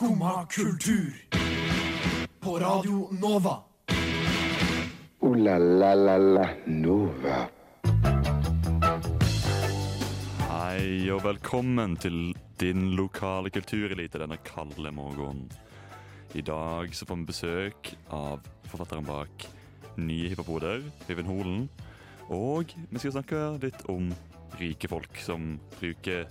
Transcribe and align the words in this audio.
Skumma 0.00 0.46
kultur. 0.46 1.12
På 2.40 2.58
Radio 2.58 3.08
Nova. 3.20 3.62
O-la-la-la-la 5.18 6.46
Nova. 6.66 7.40
Hei 10.48 11.10
og 11.12 11.20
velkommen 11.24 11.98
til 12.00 12.32
din 12.62 12.94
lokale 12.96 13.52
kulturelite 13.52 14.22
denne 14.22 14.40
kalde 14.40 14.88
morgenen. 14.88 15.52
I 16.32 16.40
dag 16.48 16.96
så 16.96 17.04
får 17.04 17.20
vi 17.20 17.28
besøk 17.34 17.92
av 18.08 18.40
forfatteren 18.72 19.04
bak 19.04 19.46
Nye 20.00 20.32
hippopoder, 20.32 20.80
Øyvind 21.10 21.28
Holen. 21.28 21.68
Og 22.32 22.72
vi 22.88 23.04
skal 23.04 23.18
snakke 23.18 23.44
litt 23.68 23.84
om 23.92 24.08
rike 24.64 24.88
folk 24.88 25.20
som 25.20 25.58
bruker 25.76 26.24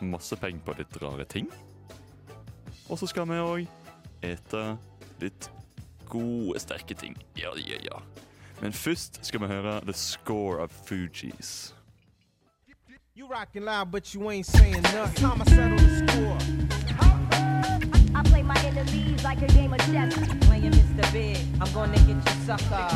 masse 0.00 0.40
penger 0.40 0.64
på 0.64 0.80
litt 0.80 1.00
rare 1.04 1.28
ting. 1.28 1.52
Og 2.94 2.98
så 2.98 3.06
skal 3.10 3.24
vi 3.26 3.34
òg 3.42 3.64
ete 4.22 4.60
litt 5.18 5.48
gode, 6.06 6.60
sterke 6.62 6.94
ting. 6.94 7.16
Ja, 7.34 7.50
ja, 7.58 7.80
ja. 7.82 7.98
Men 8.60 8.72
først 8.72 9.18
skal 9.26 9.40
vi 9.42 9.48
høre 9.50 9.80
The 9.80 9.92
Score 9.92 10.62
of 10.62 10.70
Fugees. 10.86 11.74
You 13.16 13.26
rockin' 13.26 13.64
loud, 13.64 13.90
but 13.90 14.14
you 14.14 14.30
ain't 14.30 14.46
saying 14.46 14.82
nothing. 14.94 15.26
Time 15.26 15.42
I 15.42 15.44
settle 15.50 15.78
the 15.78 16.06
score. 16.06 16.38
I 18.14 18.22
play 18.30 18.42
my 18.44 18.58
enemies 18.64 19.24
like 19.24 19.42
a 19.42 19.48
game 19.58 19.72
of 19.72 19.80
chess. 19.90 20.14
Playing 20.46 20.74
Mr. 20.78 21.12
Big, 21.12 21.38
I'm 21.60 21.72
gonna 21.74 21.98
get 22.06 22.14
you 22.14 22.46
sucker. 22.46 22.86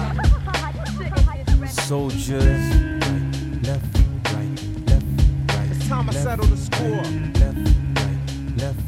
Soldiers, 1.67 2.63
right, 3.03 3.67
left, 3.67 3.99
right, 4.33 4.55
left, 4.87 5.07
right. 5.55 5.71
It's 5.73 5.89
time 5.89 6.09
I 6.09 6.13
settle 6.13 6.47
the 6.47 6.57
score. 6.57 7.03
Left, 7.43 7.59
right, 7.99 8.19
left, 8.63 8.88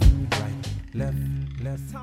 left, 0.95 1.17
left. 1.63 1.95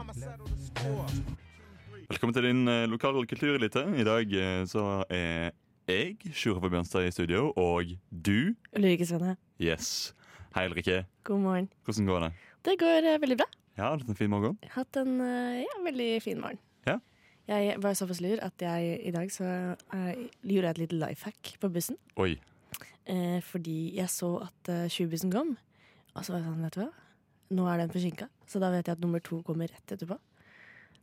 Velkommen 2.10 2.34
til 2.34 2.43
din 2.43 2.68
eh, 2.68 2.85
lokale 2.88 3.26
kulturelite. 3.27 3.84
I 3.99 4.04
dag 4.07 4.34
eh, 4.34 4.63
så 4.68 5.04
er 5.10 5.52
jeg, 5.88 6.16
Sjura 6.32 6.62
på 6.63 6.70
Bjørnstad 6.71 7.07
i 7.07 7.12
studio, 7.12 7.52
og 7.55 7.96
du, 8.12 8.54
Ulrikke 8.76 9.05
Svenne, 9.07 9.35
yes. 9.60 10.13
Hei, 10.55 10.68
Ulrikke. 10.70 11.05
god 11.24 11.40
morgen. 11.40 11.70
Hvordan 11.84 12.05
går 12.05 12.20
det? 12.20 12.32
Det 12.66 12.76
går 12.79 13.10
eh, 13.12 13.21
veldig 13.21 13.38
bra. 13.38 13.48
Ja, 13.77 13.91
det 13.91 14.05
hatt 14.05 14.10
en 14.10 14.16
fin 14.16 14.29
morgen. 14.29 14.57
Jeg 14.63 14.71
har 14.74 14.85
hatt 14.85 15.01
en 15.04 15.22
eh, 15.22 15.63
ja, 15.66 15.77
veldig 15.84 16.10
fin 16.24 16.41
morgen. 16.41 16.60
Ja. 16.88 16.98
Jeg 17.48 17.76
var 17.84 17.94
såpass 17.94 18.22
lur 18.22 18.40
at 18.41 18.62
jeg 18.62 18.99
i 19.04 19.12
dag 19.12 19.32
så 19.32 19.49
eh, 19.94 20.13
gjorde 20.44 20.68
jeg 20.68 20.70
et 20.70 20.84
lite 20.85 21.01
life 21.04 21.27
hack 21.27 21.57
på 21.60 21.70
bussen. 21.70 21.99
Oi. 22.16 22.38
Eh, 23.07 23.41
fordi 23.44 23.96
jeg 23.96 24.10
så 24.12 24.34
at 24.44 24.72
uh, 24.72 24.88
20-bussen 24.91 25.32
kom, 25.32 25.55
og 26.13 26.26
så 26.26 26.34
var 26.34 26.41
jeg 26.41 26.49
sånn, 26.49 26.63
vet 26.66 26.76
du 26.76 26.82
hva? 26.82 26.90
Nå 27.55 27.68
er 27.72 27.79
den 27.79 27.94
forsinka, 27.94 28.27
så 28.48 28.62
da 28.63 28.71
vet 28.73 28.87
jeg 28.87 28.98
at 28.98 29.03
nummer 29.03 29.23
to 29.23 29.41
kommer 29.48 29.70
rett 29.71 29.93
etterpå. 29.95 30.17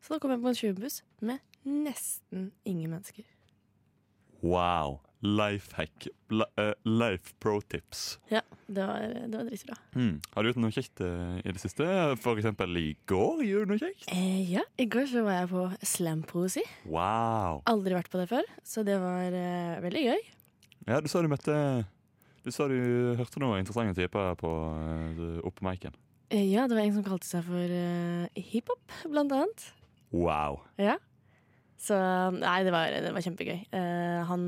Så 0.04 0.14
da 0.14 0.20
kom 0.20 0.34
jeg 0.34 0.42
på 0.42 0.50
en 0.50 0.60
20-buss 0.60 1.00
med 1.24 1.40
nesten 1.64 2.50
ingen 2.68 2.92
mennesker. 2.92 3.24
Wow. 4.44 5.00
Life 5.24 5.72
hack. 5.78 6.06
Eh, 6.60 6.72
life 6.84 7.32
pro 7.40 7.60
tips. 7.60 8.18
Ja, 8.28 8.42
det 8.66 8.84
var, 8.84 9.00
det 9.00 9.38
var 9.38 9.46
dritbra. 9.48 9.76
Mm. 9.96 10.18
Har 10.34 10.44
du 10.44 10.50
gjort 10.50 10.60
noe 10.60 10.74
kjekt 10.74 11.00
eh, 11.00 11.38
i 11.40 11.54
det 11.56 11.62
siste? 11.62 11.86
For 12.20 12.36
eksempel 12.36 12.76
i 12.76 12.90
går 13.08 13.40
gjorde 13.48 13.64
du 13.64 13.72
noe 13.72 13.80
kjekt? 13.80 14.04
Eh, 14.12 14.42
ja, 14.52 14.66
i 14.76 14.84
går 14.92 15.08
så 15.08 15.24
var 15.24 15.38
jeg 15.38 15.50
på 15.54 15.64
slampoesi. 15.94 16.66
Wow. 16.84 17.62
Aldri 17.72 17.96
vært 17.96 18.12
på 18.12 18.20
det 18.20 18.28
før, 18.34 18.52
så 18.68 18.84
det 18.84 19.00
var 19.00 19.32
eh, 19.32 19.80
veldig 19.86 20.04
gøy. 20.10 20.24
Ja, 20.90 21.00
du 21.00 21.08
sa 21.08 21.24
du 21.24 21.30
møtte 21.32 21.56
Du 22.44 22.50
sa 22.52 22.68
du 22.68 22.76
hørte 23.16 23.40
noen 23.40 23.62
interessante 23.62 23.96
typer 23.96 24.36
på 24.36 24.50
uh, 24.52 25.38
oppe 25.48 25.64
miken. 25.64 25.96
Eh, 26.30 26.46
Ja, 26.52 26.66
det 26.68 26.76
var 26.76 26.84
en 26.84 26.94
som 26.96 27.04
kalte 27.06 27.26
seg 27.28 27.44
for 27.46 27.74
uh, 27.74 28.28
hiphop, 28.38 28.94
blant 29.10 29.32
annet. 29.34 29.66
Wow. 30.14 30.60
Ja. 30.80 30.96
Så 31.84 31.96
nei, 32.32 32.62
det 32.64 32.72
var, 32.72 32.88
det 33.04 33.10
var 33.12 33.24
kjempegøy. 33.26 33.66
Uh, 33.74 34.22
han, 34.30 34.46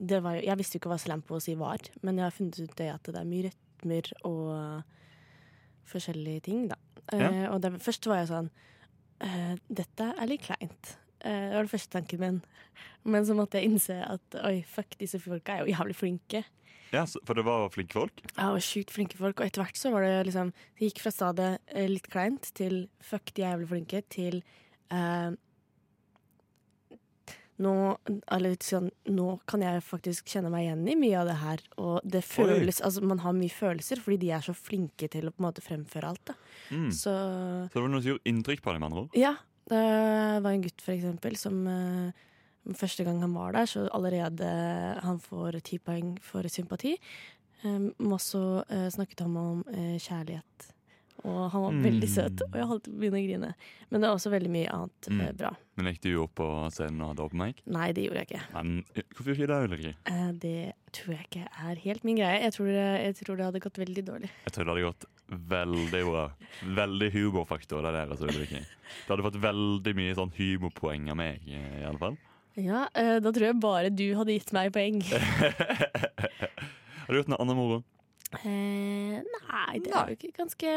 det 0.00 0.22
var, 0.24 0.38
jeg 0.40 0.56
visste 0.60 0.78
jo 0.78 0.80
ikke 0.80 0.92
hva 0.94 1.00
slampoesi 1.02 1.56
var, 1.60 1.82
men 2.06 2.16
jeg 2.20 2.24
har 2.24 2.36
funnet 2.36 2.60
ut 2.62 2.76
det 2.78 2.88
at 2.94 3.10
det 3.10 3.20
er 3.20 3.28
mye 3.28 3.50
rytmer 3.50 4.10
og 4.28 4.48
forskjellige 5.90 6.46
ting, 6.48 6.68
da. 6.70 6.78
Uh, 7.12 7.18
Ja. 7.20 7.30
Og 7.50 7.60
det, 7.64 7.74
først 7.82 8.06
var 8.06 8.22
jeg 8.22 8.30
sånn 8.30 8.50
Dette 9.68 10.04
er 10.16 10.28
litt 10.30 10.46
kleint. 10.46 10.94
Det 11.20 11.32
var 11.52 11.66
den 11.66 11.68
første 11.68 11.92
tanken 11.92 12.20
min. 12.22 12.36
Men 13.04 13.26
så 13.28 13.34
måtte 13.36 13.58
jeg 13.60 13.68
innse 13.68 13.98
at 14.00 14.36
oi, 14.40 14.62
fuck, 14.64 14.94
disse 14.96 15.18
folka 15.20 15.58
er 15.58 15.66
jo 15.66 15.74
jævlig 15.74 15.96
flinke. 15.98 16.40
Ja, 16.92 17.04
For 17.06 17.38
det 17.38 17.44
var 17.46 17.68
flinke 17.70 17.94
folk? 17.98 18.22
Ja, 18.36 18.48
og 18.54 18.62
sjukt 18.64 18.90
flinke 18.94 19.18
folk. 19.20 19.38
Og 19.40 19.46
etter 19.46 19.62
hvert 19.62 19.78
så 19.78 19.92
var 19.94 20.02
det 20.06 20.26
liksom 20.30 20.50
Det 20.78 20.88
gikk 20.88 21.02
fra 21.04 21.12
stadiet 21.14 21.60
eh, 21.74 21.86
litt 21.90 22.08
kleint 22.10 22.50
til 22.58 22.88
fuck, 23.04 23.30
de 23.36 23.44
jævlig 23.46 23.68
flinke, 23.70 24.02
til 24.10 24.40
eh, 24.90 25.30
nå, 27.60 27.74
eller 28.32 28.54
sånn, 28.64 28.88
nå 29.12 29.26
kan 29.50 29.60
jeg 29.64 29.82
faktisk 29.84 30.30
kjenne 30.32 30.48
meg 30.52 30.64
igjen 30.64 30.86
i 30.88 30.96
mye 30.96 31.18
av 31.20 31.28
det 31.28 31.36
her. 31.42 31.62
Og 31.82 31.98
det 32.08 32.22
føles 32.24 32.80
Altså, 32.80 33.02
man 33.04 33.20
har 33.20 33.36
mye 33.36 33.52
følelser 33.52 34.00
fordi 34.00 34.16
de 34.24 34.32
er 34.36 34.46
så 34.46 34.54
flinke 34.56 35.10
til 35.12 35.28
å 35.28 35.34
på 35.34 35.42
en 35.42 35.48
måte 35.50 35.64
fremføre 35.64 36.08
alt. 36.14 36.32
Mm. 36.72 36.88
Så 36.88 37.12
Så 37.12 37.74
det 37.76 37.82
var 37.84 37.92
noe 37.92 38.00
som 38.02 38.14
gjorde 38.14 38.32
inntrykk 38.32 38.64
på 38.64 38.72
deg, 38.72 38.80
med 38.80 38.90
andre 38.90 39.06
ord? 39.06 39.14
ja. 39.18 39.36
Det 39.70 39.78
var 40.42 40.50
en 40.50 40.62
gutt, 40.64 40.82
for 40.82 40.90
eksempel, 40.96 41.36
som 41.38 41.58
eh, 41.70 42.24
Første 42.76 43.04
gang 43.06 43.20
han 43.24 43.32
var 43.34 43.52
der, 43.56 43.66
så 43.66 43.86
allerede 43.96 44.50
han 45.02 45.18
får 45.18 45.60
ti 45.64 45.78
poeng 45.78 46.18
for 46.22 46.42
sympati. 46.52 46.96
Um, 47.64 47.90
også 48.12 48.64
uh, 48.70 48.88
snakket 48.92 49.20
han 49.24 49.36
om 49.36 49.64
uh, 49.68 49.96
kjærlighet. 50.00 50.68
Og 51.28 51.50
han 51.52 51.60
var 51.66 51.74
veldig 51.84 52.06
Mm. 52.08 52.14
søt, 52.14 52.40
og 52.46 52.54
jeg 52.56 52.64
holdt 52.66 52.84
på 52.86 52.92
å 52.94 53.00
begynne 53.02 53.18
å 53.20 53.24
grine. 53.26 53.48
Men 53.90 54.00
det 54.00 54.08
er 54.08 54.14
også 54.16 54.30
veldig 54.32 54.50
mye 54.54 54.70
annet 54.72 55.08
eh, 55.10 55.12
Mm. 55.12 55.36
bra. 55.36 55.50
Men 55.76 55.86
gikk 55.92 56.00
du 56.06 56.14
opp 56.22 56.34
på 56.40 56.46
scenen 56.72 57.02
og 57.02 57.10
hadde 57.10 57.24
open 57.26 57.38
mic? 57.42 57.60
Nei, 57.66 57.90
det 57.92 58.06
gjorde 58.06 58.22
jeg 58.22 58.28
ikke. 58.30 58.40
Men 58.54 58.70
eh, 58.96 59.02
hvorfor 59.12 59.34
ikke 59.34 59.48
det, 59.50 59.58
Ulrikke? 59.68 59.92
Uh, 60.08 60.32
det 60.32 60.72
tror 60.96 61.12
jeg 61.18 61.26
ikke 61.28 61.44
er 61.68 61.82
helt 61.84 62.04
min 62.08 62.16
greie. 62.16 62.40
Jeg 62.46 62.52
tror, 62.56 62.66
det, 62.72 62.86
jeg 63.04 63.14
tror 63.20 63.36
det 63.36 63.44
hadde 63.50 63.60
gått 63.66 63.82
veldig 63.84 64.04
dårlig. 64.08 64.30
Jeg 64.46 64.52
tror 64.56 64.64
det 64.64 64.72
hadde 64.72 64.88
gått 64.88 65.04
veldig 65.52 66.02
bra. 66.08 66.24
Veldig 66.80 67.10
humorfaktor, 67.18 67.82
det 67.84 67.92
der. 67.98 68.16
Altså. 68.16 68.32
Du 68.32 69.12
hadde 69.12 69.28
fått 69.28 69.40
veldig 69.44 69.94
mye 70.00 70.16
sånn 70.16 70.32
humorpoeng 70.40 71.10
av 71.12 71.20
meg, 71.20 71.44
eh, 71.52 71.82
i 71.82 71.84
alle 71.84 72.00
fall. 72.00 72.16
Ja, 72.60 72.84
eh, 72.94 73.16
da 73.22 73.32
tror 73.32 73.46
jeg 73.50 73.60
bare 73.62 73.90
du 73.94 74.06
hadde 74.18 74.34
gitt 74.36 74.52
meg 74.56 74.72
poeng. 74.74 75.00
Har 77.04 77.10
du 77.10 77.18
gjort 77.20 77.30
noe 77.32 77.40
annet 77.42 77.58
moro? 77.58 77.80
Eh, 78.44 79.16
nei, 79.18 79.80
det 79.82 79.90
er 79.90 80.12
jo 80.12 80.18
ikke 80.18 80.36
ganske 80.36 80.74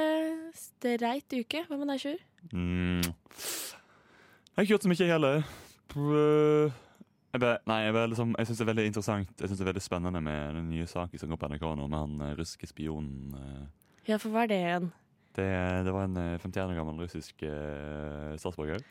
streit 0.58 1.36
uke. 1.38 1.66
Hva 1.68 1.78
med 1.78 1.92
deg, 1.94 2.02
Sjur? 2.02 2.24
Mm. 2.54 3.04
Jeg 3.04 4.58
har 4.58 4.66
ikke 4.66 4.74
gjort 4.74 4.88
så 4.88 4.90
mye, 4.92 5.02
jeg 5.04 5.14
heller. 5.14 5.46
Jeg, 5.94 7.42
bare, 7.42 7.60
nei, 7.70 7.78
jeg, 7.86 7.94
liksom, 8.14 8.34
jeg 8.38 8.50
syns 8.50 8.60
det 8.60 8.64
er 8.64 8.70
veldig 8.72 8.86
interessant 8.90 9.42
Jeg 9.42 9.50
synes 9.50 9.60
det 9.60 9.64
er 9.66 9.70
veldig 9.70 9.82
spennende 9.86 10.22
med 10.26 10.58
den 10.58 10.68
nye 10.74 10.88
saken 10.90 11.22
som 11.22 11.30
går 11.30 11.40
på 11.42 11.50
NRK 11.52 11.66
nå, 11.78 11.86
med 11.86 12.00
han 12.00 12.16
eh, 12.26 12.34
russiske 12.40 12.70
spionen. 12.70 13.38
eh. 13.38 13.64
Ja, 14.10 14.18
for 14.22 14.34
hva 14.34 14.44
er 14.48 14.52
det 14.52 14.60
igjen? 14.64 14.90
Det, 15.38 15.48
det 15.86 15.94
var 15.94 16.10
en 16.10 16.18
eh, 16.22 16.36
51 16.42 16.74
år 16.74 16.78
gammel 16.82 17.02
russisk 17.06 17.46
eh, 17.46 18.34
statsborger 18.42 18.82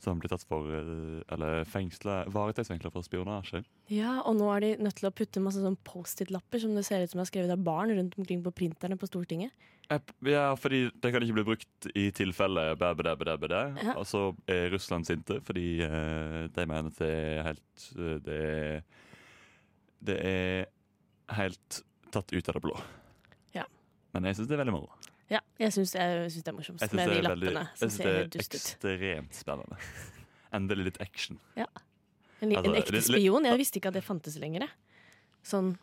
som 0.00 0.20
ble 0.20 0.30
tatt 0.32 0.44
for 0.48 0.68
eh, 0.74 1.20
Eller 1.34 1.64
fengsla, 1.68 2.22
varetektsfengsla 2.32 2.92
for 2.94 3.06
spionasje. 3.06 3.62
Ja, 3.92 4.20
og 4.24 4.38
nå 4.38 4.48
er 4.54 4.64
de 4.64 4.70
nødt 4.86 5.00
til 5.00 5.10
å 5.10 5.14
putte 5.14 5.42
masse 5.44 5.62
sånn 5.62 5.78
Post-It-lapper 5.86 6.62
som 6.62 6.76
det 6.76 6.86
ser 6.88 7.04
ut 7.04 7.12
som 7.12 7.22
er 7.22 7.28
skrevet 7.28 7.52
av 7.52 7.62
barn 7.64 7.92
rundt 7.96 8.16
omkring 8.20 8.42
på 8.44 8.54
printerne 8.62 8.98
på 9.00 9.08
Stortinget. 9.10 9.52
Ja, 9.90 10.52
fordi 10.54 10.84
det 11.02 11.10
kan 11.10 11.24
ikke 11.24 11.34
bli 11.40 11.46
brukt 11.48 11.88
i 11.98 12.04
tilfelle 12.14 12.76
bæ, 12.78 12.92
bæ, 12.94 13.02
bæ, 13.02 13.14
bæ, 13.18 13.36
bæ, 13.42 13.48
bæ. 13.50 13.62
Ja. 13.82 13.96
Og 13.98 14.06
så 14.06 14.28
er 14.46 14.70
Russland 14.70 15.08
sinte 15.08 15.40
fordi 15.46 15.82
eh, 15.82 16.44
de 16.54 16.66
mener 16.66 16.92
at 16.92 17.00
det 17.00 17.10
er 17.10 17.42
helt 17.48 17.88
eh, 17.96 18.20
Det 18.26 18.38
er, 18.38 18.82
det 20.06 20.18
er 20.30 20.70
helt 21.40 21.82
tatt 22.14 22.32
ut 22.32 22.48
av 22.50 22.56
det 22.56 22.62
blå. 22.62 22.78
Ja. 23.54 23.66
Men 24.14 24.30
jeg 24.30 24.38
syns 24.38 24.50
det 24.50 24.56
er 24.58 24.62
veldig 24.62 24.78
moro. 24.78 24.99
Ja, 25.30 25.40
jeg 25.62 25.74
syns 25.76 25.92
det, 25.94 26.02
er 26.02 26.54
morsomt 26.56 26.80
Jeg 26.82 26.90
synes 26.90 27.06
med 27.06 27.12
de 27.14 27.22
lappene 27.22 27.60
jeg 27.62 27.78
synes 27.78 27.98
det 28.00 28.10
er 28.10 28.40
ekstremt 28.42 29.36
spennende. 29.38 29.76
Endelig 30.56 30.88
litt 30.90 31.00
action. 31.04 31.38
En, 31.56 31.68
Altså, 32.40 32.70
en 32.70 32.76
ekte 32.78 33.02
spion? 33.04 33.44
Jeg 33.44 33.60
visste 33.60 33.78
ikke 33.78 33.90
at 33.92 33.98
det 33.98 34.02
fantes 34.02 34.38
lenger. 34.40 34.64
Sånn, 35.46 35.74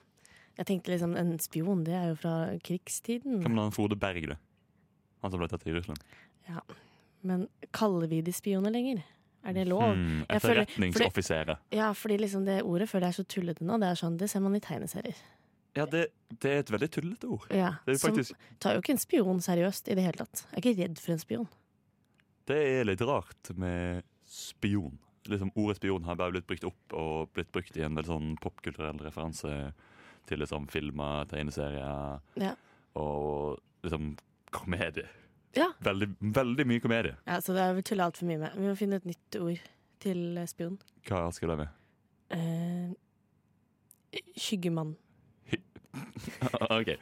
jeg 0.57 0.65
tenkte 0.65 0.89
liksom, 0.89 1.13
En 1.15 1.35
spion 1.39 1.83
det 1.85 1.93
er 1.93 2.09
jo 2.11 2.17
fra 2.17 2.33
krigstiden. 2.65 3.43
Hva 3.43 3.51
med 3.53 3.61
han 3.67 3.75
Frode 3.75 3.97
Berg, 3.99 4.25
det? 4.33 4.39
Han 5.21 5.33
som 5.33 5.41
ble 5.41 5.49
tatt 5.51 5.65
i 5.69 5.75
Russland. 5.75 6.01
Men 7.27 7.45
kaller 7.75 8.09
vi 8.09 8.23
de 8.25 8.33
spioner 8.33 8.73
lenger? 8.73 9.03
Er 9.47 9.53
det 9.55 9.67
lov? 9.69 9.93
Hmm, 9.93 10.23
Etterretningsoffiserer. 10.33 11.59
Ja, 11.71 11.91
fordi 11.95 12.17
liksom 12.19 12.45
det 12.45 12.61
ordet 12.67 12.89
føler 12.89 13.07
jeg 13.07 13.15
er 13.15 13.19
så 13.21 13.27
tullete 13.31 13.65
nå. 13.65 13.77
Det 13.79 13.91
er 13.93 13.99
sånn, 13.99 14.17
det 14.19 14.29
ser 14.31 14.43
man 14.43 14.57
i 14.57 14.61
tegneserier. 14.63 15.15
Ja, 15.77 15.85
det, 15.89 16.07
det 16.41 16.51
er 16.51 16.59
et 16.63 16.71
veldig 16.73 16.89
tullete 16.97 17.29
ord. 17.37 17.47
Ja, 17.53 17.75
Det 17.85 17.95
er 17.95 18.01
som 18.01 18.37
tar 18.63 18.75
jo 18.77 18.81
ikke 18.83 18.95
en 18.95 19.01
spion 19.01 19.41
seriøst 19.45 19.87
i 19.91 19.97
det 19.97 20.03
hele 20.07 20.23
tatt. 20.25 20.45
Jeg 20.51 20.57
er 20.57 20.63
ikke 20.63 20.77
redd 20.83 21.01
for 21.03 21.15
en 21.15 21.21
spion. 21.23 21.47
Det 22.47 22.57
er 22.79 22.87
litt 22.87 23.03
rart 23.05 23.51
med 23.59 24.03
spion. 24.27 24.97
Liksom, 25.27 25.51
ordet 25.59 25.77
spion 25.81 26.05
har 26.07 26.15
bare 26.19 26.31
blitt 26.37 26.47
brukt 26.47 26.63
opp 26.67 26.93
og 26.95 27.29
blitt 27.35 27.51
brukt 27.51 27.75
i 27.77 27.83
en 27.83 27.95
veldig 27.99 28.07
sånn 28.13 28.29
popkulturell 28.43 28.99
referanse 29.03 29.53
til 30.27 30.39
liksom 30.43 30.67
filmer, 30.71 31.25
tegneserier 31.31 32.19
Ja. 32.39 32.53
og 32.99 33.59
liksom 33.83 34.13
komedie. 34.55 35.07
Ja. 35.57 35.69
Veldig, 35.83 36.09
veldig 36.21 36.65
mye 36.67 36.79
komedie. 36.83 37.15
ja, 37.27 37.39
så 37.41 37.53
det 37.55 37.61
er 37.63 37.73
vel 37.77 37.83
tulla 37.83 38.07
altfor 38.09 38.27
mye 38.29 38.39
med. 38.45 38.55
Vi 38.55 38.67
må 38.67 38.75
finne 38.79 38.99
et 39.01 39.05
nytt 39.07 39.35
ord 39.41 39.59
til 40.03 40.39
spion. 40.47 40.77
Hva 41.07 41.25
skal 41.33 41.49
det 41.53 41.57
med? 41.57 41.69
Eh, 42.37 42.91
skyggemann. 44.37 44.95
OK. 46.79 46.93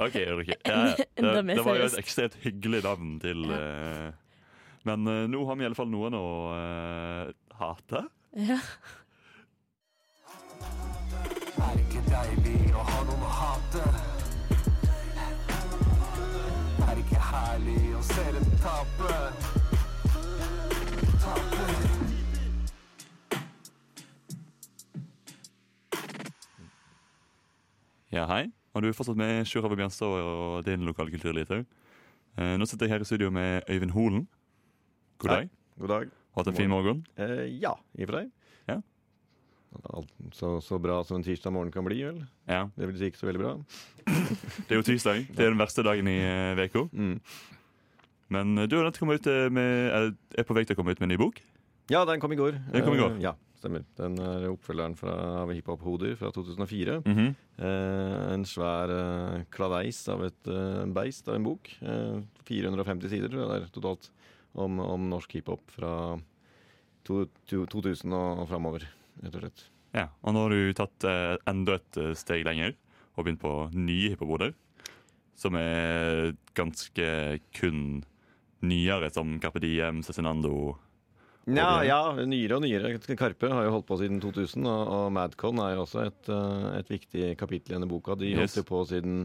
OK, 0.00 0.14
Ulrikke. 0.14 0.56
Ja, 0.64 0.78
ja. 0.86 0.94
Det, 1.14 1.56
det 1.56 1.64
var 1.64 1.76
jo 1.76 1.88
et 1.90 1.98
ekstremt 2.00 2.38
hyggelig 2.40 2.82
navn 2.86 3.18
til 3.20 3.44
uh, 3.52 4.08
Men 4.88 5.08
uh, 5.08 5.26
nå 5.28 5.42
har 5.46 5.58
vi 5.58 5.66
i 5.66 5.68
alle 5.68 5.76
fall 5.76 5.90
noen 5.92 6.16
å 6.16 6.26
uh, 6.54 7.32
hate. 7.60 8.04
Ja. 8.48 8.60
Er 11.60 11.82
ikke 11.82 12.04
deilig 12.08 12.72
å 12.72 12.86
ha 12.88 13.04
noen 13.10 13.26
å 13.28 13.34
hate? 13.42 13.86
Er 16.88 17.04
ikke 17.04 17.24
herlig 17.30 17.80
å 17.98 18.04
se 18.14 18.28
dem? 18.38 18.52
Tape. 18.64 19.49
Ja, 28.10 28.24
hei. 28.26 28.48
Og 28.74 28.82
du 28.82 28.88
er 28.88 28.94
fortsatt 28.94 29.18
med 29.18 29.44
Sjur 29.46 29.62
Have 29.62 29.76
Bjørnstad 29.78 30.10
og 30.18 30.64
din 30.66 30.82
lokale 30.82 31.12
kulturelite? 31.12 31.60
Eh, 32.34 32.56
nå 32.58 32.66
sitter 32.66 32.88
jeg 32.88 32.96
her 32.96 33.04
i 33.04 33.06
studio 33.06 33.28
med 33.30 33.68
Øyvind 33.70 33.92
Holen. 33.94 34.24
God 35.22 35.30
Hei. 35.30 35.36
dag. 35.36 35.50
God 35.78 35.92
dag. 35.92 36.08
Hatt 36.34 36.50
en 36.50 36.56
fin 36.56 36.70
morgen? 36.70 37.04
Eh, 37.14 37.46
ja, 37.62 37.76
i 37.94 38.02
og 38.02 38.10
for 38.10 38.18
seg. 38.18 38.32
Ja. 38.66 38.80
Så, 40.34 40.50
så 40.66 40.78
bra 40.82 40.98
som 41.06 41.20
en 41.20 41.26
tirsdag 41.26 41.54
morgen 41.54 41.70
kan 41.70 41.86
bli, 41.86 42.00
vel. 42.02 42.18
Ja. 42.50 42.64
Det 42.74 42.88
vil 42.90 42.98
si 42.98 43.12
ikke 43.12 43.22
så 43.22 43.30
veldig 43.30 43.44
bra. 43.44 43.52
Det 44.66 44.74
er 44.74 44.80
jo 44.80 44.88
tirsdag. 44.90 45.30
Det 45.30 45.46
er 45.46 45.54
den 45.54 45.62
verste 45.62 45.86
dagen 45.86 46.10
i 46.10 46.18
eh, 46.18 46.64
uka. 46.66 46.88
Mm. 46.90 47.20
Men 48.34 48.58
eh, 48.58 48.66
du 48.66 48.78
er, 48.80 48.90
ut 48.90 49.30
med, 49.54 50.16
er 50.34 50.48
på 50.48 50.58
vei 50.58 50.66
til 50.66 50.74
å 50.74 50.82
komme 50.82 50.96
ut 50.96 50.98
med 50.98 51.06
en 51.06 51.14
ny 51.14 51.20
bok. 51.22 51.38
Ja, 51.90 52.02
den 52.10 52.18
kom 52.18 52.34
i 52.34 52.42
går. 52.42 52.58
Den 52.74 52.82
kom 52.82 52.98
i 52.98 53.02
går. 53.02 53.18
Uh, 53.18 53.22
ja, 53.22 53.36
stemmer. 53.60 53.84
Den 53.98 54.16
er 54.24 54.48
oppfølgeren 54.50 54.96
fra, 54.98 55.14
av 55.42 55.52
Hiphop-hoder 55.54 56.16
fra 56.18 56.32
2004. 56.34 57.00
Mhm. 57.04 57.30
Eh, 57.60 58.16
en 58.34 58.46
svær 58.48 58.92
eh, 58.94 59.44
kladeis 59.52 60.00
av 60.08 60.24
et 60.24 60.50
eh, 60.50 60.84
beist 60.96 61.28
av 61.28 61.36
en 61.36 61.46
bok. 61.50 61.70
Eh, 61.84 62.20
450 62.48 63.12
sider 63.12 63.28
tror 63.30 63.44
jeg 63.44 63.52
det 63.52 63.58
er 63.60 63.74
totalt 63.74 64.10
om, 64.58 64.80
om 64.82 65.08
norsk 65.10 65.36
hiphop 65.38 65.62
fra 65.70 65.92
to, 67.06 67.26
to, 67.48 67.64
2000 67.70 68.16
og, 68.16 68.46
framover, 68.50 68.86
rett 69.22 69.36
og 69.36 69.44
slett. 69.44 69.66
Ja, 69.96 70.06
og 70.22 70.34
nå 70.34 70.44
har 70.46 70.54
du 70.54 70.74
tatt 70.78 71.06
eh, 71.08 71.36
enda 71.50 71.78
et 71.78 72.00
eh, 72.00 72.14
steg 72.18 72.44
lenger 72.46 72.76
og 73.16 73.26
begynt 73.26 73.42
på 73.42 73.54
nye 73.74 74.12
hippopoder. 74.12 74.54
Som 75.40 75.56
er 75.56 76.34
ganske 76.56 77.06
kun 77.56 78.02
nyere, 78.60 79.08
som 79.12 79.38
Carpe 79.40 79.62
Diem, 79.62 80.02
Cezinando 80.04 80.76
Ja, 81.48 81.80
ja, 81.86 82.00
nyere 82.28 82.58
og 82.58 82.64
nyere. 82.64 82.92
Karpe 83.16 83.48
har 83.48 83.64
jo 83.64 83.72
holdt 83.76 83.88
på 83.88 83.96
siden 84.02 84.20
2000, 84.22 84.66
og, 84.68 84.92
og 84.92 85.06
Madcon 85.16 85.62
er 85.64 85.74
jo 85.76 85.86
også 85.86 86.04
et, 86.04 86.28
eh, 86.28 86.66
et 86.80 86.92
viktig 86.92 87.32
kapittel 87.40 87.74
i 87.74 87.78
denne 87.78 87.88
boka. 87.90 88.18
De 88.18 88.34
holdt 88.36 88.60
jo 88.60 88.66
på 88.68 88.82
siden 88.90 89.24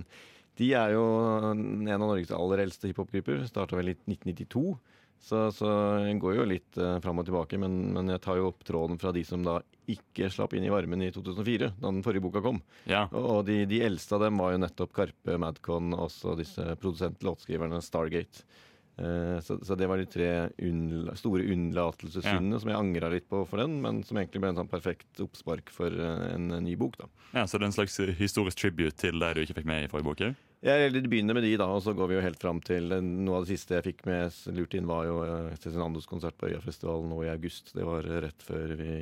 De 0.55 0.69
er 0.71 0.93
jo 0.95 1.03
en 1.51 1.89
av 1.91 2.05
Norges 2.05 2.31
aller 2.31 2.63
eldste 2.63 2.87
hiphopgrupper. 2.87 3.43
Starta 3.49 3.75
vel 3.75 3.91
i 3.91 3.97
1992. 3.97 4.77
Så, 5.25 5.39
så 5.55 5.67
jeg 6.05 6.19
går 6.21 6.35
jo 6.37 6.45
litt 6.47 6.77
uh, 6.77 6.99
fram 7.01 7.17
og 7.19 7.25
tilbake, 7.25 7.57
men, 7.57 7.77
men 7.95 8.11
jeg 8.13 8.21
tar 8.21 8.37
jo 8.37 8.51
opp 8.51 8.65
tråden 8.67 8.99
fra 9.01 9.13
de 9.15 9.23
som 9.25 9.41
da 9.45 9.57
ikke 9.89 10.29
slapp 10.29 10.53
inn 10.53 10.67
i 10.67 10.71
varmen 10.71 11.01
i 11.01 11.09
2004, 11.13 11.71
da 11.79 11.89
den 11.89 12.03
forrige 12.05 12.25
boka 12.25 12.43
kom. 12.45 12.59
Ja, 12.89 13.05
Og, 13.09 13.25
og 13.25 13.39
de, 13.47 13.63
de 13.69 13.81
eldste 13.87 14.17
av 14.17 14.25
dem 14.27 14.37
var 14.41 14.53
jo 14.53 14.61
nettopp 14.61 14.93
Karpe, 14.95 15.37
Madcon 15.41 15.95
og 15.95 16.07
også 16.07 16.35
disse 16.37 16.67
produsent-låtskriverne 16.81 17.81
Stargate. 17.85 18.45
Eh, 18.97 19.37
så, 19.43 19.57
så 19.65 19.75
det 19.75 19.89
var 19.91 19.99
de 19.99 20.07
tre 20.07 20.29
unnla, 20.63 21.15
store 21.19 21.45
unnlatelsessyndene 21.51 22.61
som 22.61 22.71
jeg 22.71 22.79
angra 22.79 23.11
litt 23.11 23.27
på 23.31 23.43
for 23.49 23.63
den, 23.63 23.77
men 23.83 24.01
som 24.07 24.19
egentlig 24.21 24.43
ble 24.43 24.53
en 24.53 24.61
sånn 24.61 24.71
perfekt 24.71 25.23
oppspark 25.23 25.71
for 25.73 25.91
eh, 25.91 26.25
en, 26.33 26.49
ny 26.63 26.77
bok. 26.79 26.99
da. 27.01 27.11
ja, 27.33 27.45
Så 27.45 27.59
det 27.59 27.67
er 27.67 27.71
en 27.73 27.79
slags 27.79 27.99
historisk 28.19 28.61
tribute 28.61 28.95
til 29.03 29.19
det 29.21 29.33
du 29.35 29.45
ikke 29.45 29.59
fikk 29.61 29.71
med 29.71 29.85
i 29.85 29.91
forrige 29.91 30.09
bok? 30.09 30.27
ja? 30.27 30.33
Jeg 30.65 30.87
eller, 30.87 31.05
begynner 31.05 31.37
med 31.37 31.43
de, 31.45 31.51
da, 31.61 31.67
og 31.69 31.83
så 31.85 31.93
går 31.93 32.09
vi 32.09 32.15
jo 32.15 32.23
helt 32.25 32.41
fram 32.41 32.59
til 32.65 32.95
eh, 32.95 33.03
Noe 33.03 33.41
av 33.41 33.45
det 33.45 33.53
siste 33.53 33.77
jeg 33.77 33.85
fikk 33.91 34.05
med 34.09 34.37
lurt 34.55 34.73
inn, 34.77 34.87
var 34.89 35.05
jo 35.05 35.19
eh, 35.25 35.57
Cezinandos 35.59 36.07
konsert 36.09 36.37
på 36.39 36.49
Øyafestivalen 36.49 37.11
nå 37.11 37.19
i 37.25 37.33
august. 37.33 37.73
Det 37.75 37.85
var 37.85 38.07
eh, 38.07 38.21
rett 38.25 38.45
før 38.47 38.73
vi 38.79 38.93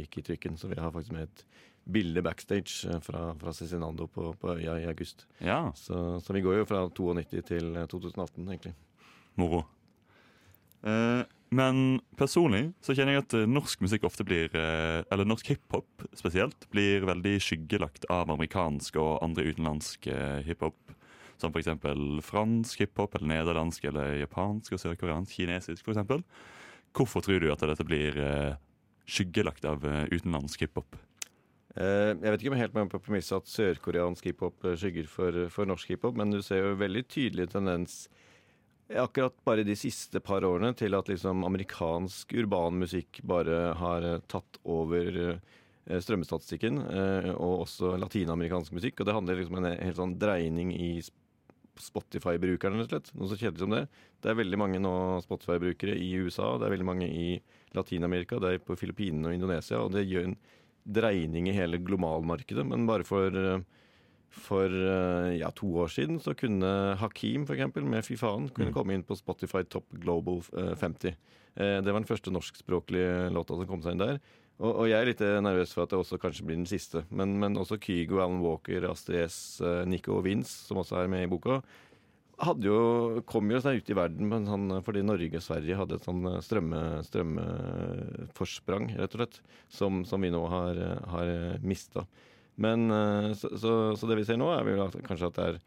gikk 0.00 0.18
i 0.18 0.24
trykken, 0.30 0.56
så 0.58 0.72
vi 0.72 0.80
har 0.80 0.94
faktisk 0.94 1.14
med 1.14 1.28
et 1.28 1.44
bilde 1.84 2.22
backstage 2.22 2.88
eh, 2.90 2.98
fra, 3.04 3.28
fra 3.38 3.54
Cezinando 3.54 4.08
på, 4.10 4.32
på 4.40 4.56
Øya 4.56 4.80
i 4.80 4.88
august. 4.90 5.26
Ja, 5.38 5.72
Så, 5.76 6.20
så 6.20 6.34
vi 6.34 6.42
går 6.42 6.58
jo 6.62 6.66
fra 6.66 6.82
92 6.88 7.44
til 7.52 7.76
eh, 7.76 7.86
2018, 7.86 8.48
egentlig. 8.48 8.74
Moro. 9.40 9.64
Eh, 10.82 11.22
men 11.52 12.00
personlig 12.16 12.70
så 12.80 12.94
kjenner 12.96 13.18
jeg 13.18 13.24
at 13.26 13.34
eh, 13.36 13.50
norsk 13.50 13.82
musikk 13.84 14.06
ofte 14.08 14.24
blir 14.24 14.48
eh, 14.56 15.04
Eller 15.12 15.28
norsk 15.28 15.52
hiphop 15.52 16.06
spesielt 16.16 16.64
blir 16.72 17.04
veldig 17.04 17.34
skyggelagt 17.44 18.08
av 18.12 18.32
amerikansk 18.32 18.96
og 19.02 19.20
andre 19.24 19.44
utenlandsk 19.50 20.08
eh, 20.08 20.40
hiphop. 20.46 20.96
Som 21.42 21.52
f.eks. 21.52 21.68
fransk 22.24 22.84
hiphop, 22.84 23.16
eller 23.18 23.32
nederlandsk, 23.34 23.84
eller 23.90 24.14
japansk 24.20 24.76
og 24.76 24.80
sørkoreansk, 24.80 25.34
kinesisk 25.34 25.88
f.eks. 25.90 26.22
Hvorfor 26.94 27.24
tror 27.24 27.42
du 27.42 27.48
at 27.50 27.64
dette 27.66 27.86
blir 27.88 28.14
skyggelagt 29.10 29.64
av 29.66 29.82
utenlandsk 29.82 30.62
hiphop? 30.62 30.94
Jeg 31.74 32.20
vet 32.20 32.36
ikke 32.36 32.52
om 32.52 32.54
jeg 32.54 32.62
helt 32.68 32.76
med 32.76 32.92
på 32.92 33.00
premisset 33.02 33.40
at 33.40 33.50
sørkoreansk 33.50 34.28
hiphop 34.28 34.68
skygger 34.78 35.08
for, 35.10 35.40
for 35.50 35.66
norsk 35.66 35.90
hiphop, 35.96 36.14
men 36.20 36.30
du 36.30 36.38
ser 36.46 36.62
jo 36.62 36.78
veldig 36.78 37.02
tydelig 37.10 37.48
tendens 37.56 38.04
akkurat 39.00 39.34
bare 39.44 39.64
de 39.66 39.74
siste 39.78 40.20
par 40.24 40.44
årene 40.44 40.72
til 40.78 40.94
at 40.96 41.08
liksom 41.10 41.44
amerikansk 41.46 42.34
urban 42.42 42.78
musikk 42.82 43.20
bare 43.28 43.72
har 43.78 44.06
eh, 44.06 44.20
tatt 44.30 44.58
over 44.68 45.18
eh, 45.22 45.98
strømmestatistikken, 46.02 46.78
eh, 46.82 47.30
og 47.32 47.66
også 47.66 47.96
latinamerikansk 48.00 48.74
musikk. 48.76 49.00
Og 49.00 49.08
det 49.08 49.16
handler 49.16 49.40
liksom 49.40 49.58
om 49.58 49.66
en 49.66 49.76
helt 49.76 49.98
sånn 49.98 50.16
dreining 50.20 50.72
i 50.76 50.92
Spotify-brukerne, 51.82 52.82
rett 52.82 52.90
og 52.90 52.94
slett. 52.94 53.12
Noe 53.16 53.30
så 53.30 53.38
kjedelig 53.40 53.64
som 53.64 53.74
det. 53.74 53.84
Det 54.22 54.32
er 54.32 54.38
veldig 54.38 54.60
mange 54.60 54.80
nå 54.82 54.94
Spotify-brukere 55.24 55.96
i 55.98 56.10
USA, 56.22 56.54
det 56.60 56.68
er 56.68 56.74
veldig 56.76 56.88
mange 56.88 57.08
i 57.08 57.28
Latin-Amerika, 57.76 58.38
det 58.42 58.50
er 58.52 58.64
på 58.64 58.76
Filippinene 58.78 59.30
og 59.30 59.38
Indonesia, 59.38 59.80
og 59.80 59.94
det 59.96 60.04
gjør 60.06 60.28
en 60.28 60.40
dreining 60.82 61.48
i 61.48 61.56
hele 61.56 61.80
globalmarkedet. 61.80 62.66
Men 62.68 62.84
bare 62.90 63.06
for, 63.08 63.32
for 64.32 64.66
eh, 64.72 65.36
ja, 65.38 65.50
to 65.54 65.68
år 65.84 65.90
siden 65.92 66.18
så 66.22 66.32
kunne 66.38 66.96
Hakim 67.00 67.44
for 67.46 67.54
eksempel, 67.54 67.84
med 67.84 68.04
Fy 68.06 68.16
faen 68.16 68.48
kunne 68.50 68.70
Mm. 68.72 68.74
komme 68.76 68.94
inn 68.96 69.04
på 69.04 69.16
Spotify 69.18 69.62
Top 69.68 69.84
Global 69.92 70.40
eh, 70.56 70.74
50. 70.76 71.14
Eh, 71.56 71.80
Det 71.84 71.92
var 71.92 72.00
den 72.00 72.08
første 72.08 72.32
norskspråklige 72.32 73.30
låta 73.32 73.54
som 73.58 73.66
kom 73.68 73.82
seg 73.84 73.92
inn 73.92 74.02
der. 74.06 74.18
Og, 74.62 74.72
og 74.82 74.88
jeg 74.88 75.00
er 75.00 75.06
litt 75.08 75.20
eh, 75.24 75.40
nervøs 75.42 75.72
for 75.74 75.82
at 75.84 75.90
det 75.90 75.98
også 75.98 76.18
kanskje 76.22 76.44
blir 76.46 76.56
den 76.60 76.66
siste. 76.68 77.04
Men, 77.10 77.38
men 77.40 77.56
også 77.56 77.78
Kygo, 77.82 78.20
Alan 78.22 78.40
Walker, 78.44 78.84
Astrid 78.90 79.24
S, 79.28 79.60
eh, 79.60 79.84
Nico 79.88 80.16
og 80.18 80.24
Vince, 80.28 80.52
som 80.68 80.78
også 80.78 81.00
er 81.02 81.08
med 81.12 81.24
i 81.24 81.30
boka, 81.32 81.60
hadde 82.42 82.64
jo, 82.66 83.22
kom 83.28 83.50
jo 83.52 83.60
seg 83.62 83.76
ut 83.78 83.90
i 83.92 83.94
verden 83.94 84.32
sånn, 84.48 84.70
fordi 84.82 85.02
Norge 85.06 85.36
og 85.38 85.44
Sverige 85.44 85.76
hadde 85.78 85.94
et 86.00 86.06
sånn 86.08 86.24
strømme, 86.42 86.80
strømmeforsprang, 87.06 88.88
rett 88.98 89.14
og 89.14 89.20
slett, 89.22 89.40
som, 89.72 90.02
som 90.08 90.22
vi 90.24 90.30
nå 90.32 90.40
har, 90.50 90.80
har 91.12 91.30
mista. 91.62 92.06
Men 92.62 92.90
eh, 92.94 93.30
så, 93.38 93.52
så, 93.58 93.76
så 93.98 94.10
det 94.10 94.20
vi 94.20 94.26
ser 94.28 94.40
nå, 94.40 94.50
er 94.54 94.66
vel 94.66 94.84
at, 94.86 94.98
kanskje 95.06 95.30
at 95.30 95.38
det 95.38 95.48
er 95.50 95.62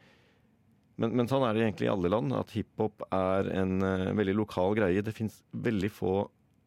men, 1.02 1.12
men 1.12 1.28
sånn 1.28 1.44
er 1.44 1.56
det 1.56 1.66
egentlig 1.66 1.90
i 1.90 1.92
alle 1.92 2.12
land, 2.12 2.32
at 2.36 2.54
hiphop 2.56 3.04
er 3.14 3.50
en 3.52 3.84
uh, 3.84 4.14
veldig 4.16 4.36
lokal 4.38 4.78
greie. 4.78 5.04
Det 5.04 5.16
fins 5.16 5.42
veldig 5.52 5.90
få 5.92 6.14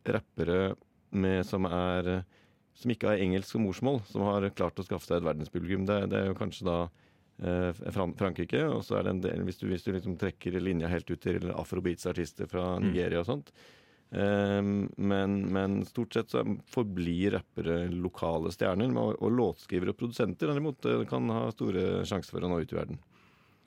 rappere 0.09 0.75
med, 1.17 1.41
som, 1.49 1.65
er, 1.65 2.11
eh, 2.13 2.51
som 2.77 2.93
ikke 2.93 3.09
har 3.09 3.23
engelsk 3.25 3.55
som 3.55 3.65
morsmål, 3.65 4.03
som 4.09 4.27
har 4.29 4.45
klart 4.57 4.81
å 4.81 4.85
skaffe 4.85 5.09
seg 5.09 5.19
et 5.19 5.29
verdenspublikum. 5.31 5.87
Det, 5.89 6.03
det 6.13 6.21
er 6.21 6.29
jo 6.29 6.37
kanskje 6.37 6.69
da 6.69 6.77
uh, 6.85 7.73
Fran 7.95 8.13
Frankrike, 8.21 8.61
og 8.69 8.85
så 8.85 8.99
er 8.99 9.09
det 9.09 9.15
en 9.15 9.25
del, 9.25 9.47
hvis 9.49 9.63
du, 9.63 9.67
hvis 9.73 9.89
du 9.89 9.95
liksom 9.95 10.19
trekker 10.21 10.61
linja 10.61 10.93
helt 10.93 11.09
ut 11.09 11.25
til 11.25 11.49
afrobeats-artister 11.55 12.51
fra 12.53 12.75
Nigeria 12.85 13.25
og 13.25 13.31
sånt. 13.31 13.53
Um, 13.55 13.78
men, 14.11 15.35
men 15.53 15.75
stort 15.85 16.15
sett 16.17 16.31
så 16.33 16.41
forblir 16.73 17.35
rappere 17.37 17.91
lokale 17.93 18.53
stjerner, 18.55 18.95
og, 18.97 19.27
låtskrivere 19.37 19.93
og 19.93 19.99
produsenter 20.01 20.49
derimot 20.49 20.89
eh, 20.89 21.05
kan 21.11 21.29
ha 21.35 21.43
store 21.53 22.07
sjanser 22.09 22.33
for 22.33 22.47
å 22.47 22.49
nå 22.49 22.63
ut 22.63 22.73
i 22.73 22.79
verden. 22.79 23.03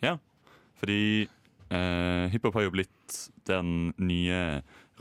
Ja, 0.02 0.16
fordi 0.82 1.28
eh, 1.70 2.26
hiphop 2.34 2.58
har 2.58 2.66
jo 2.66 2.74
blitt 2.74 3.20
den 3.50 3.92
nye 4.02 4.42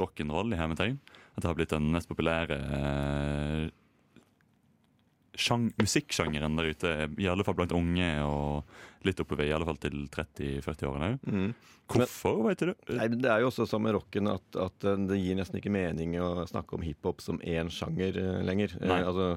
rock'n'roll 0.00 0.52
i 0.52 0.61
hermetegn. 0.61 1.00
At 1.32 1.44
det 1.44 1.49
har 1.49 1.56
blitt 1.56 1.73
den 1.73 1.88
mest 1.94 2.11
populære 2.11 2.61
eh, 2.76 3.64
musikksjangeren 5.80 6.56
der 6.59 6.70
ute. 6.75 6.94
I 7.18 7.28
alle 7.30 7.44
fall 7.47 7.56
blant 7.59 7.75
unge 7.76 8.09
og 8.26 9.06
litt 9.06 9.20
oppover, 9.23 9.47
i 9.49 9.52
alle 9.56 9.66
fall 9.68 9.80
til 9.80 10.06
30-40-årene. 10.12 11.52
Hvorfor, 11.90 12.42
vet 12.49 12.62
du? 12.62 12.73
Nei, 12.94 13.09
Det 13.09 13.30
er 13.30 13.42
jo 13.42 13.49
også 13.50 13.66
som 13.68 13.82
med 13.82 13.97
rocken 13.97 14.28
at, 14.30 14.44
at 14.61 14.87
eh, 14.87 15.00
det 15.11 15.18
gir 15.18 15.38
nesten 15.38 15.59
ikke 15.59 15.73
mening 15.75 16.14
å 16.23 16.44
snakke 16.47 16.76
om 16.76 16.85
hiphop 16.87 17.23
som 17.25 17.40
én 17.42 17.70
sjanger 17.73 18.18
eh, 18.20 18.42
lenger. 18.47 18.76
Eh, 18.78 18.87
Nei. 18.92 19.00
altså, 19.02 19.32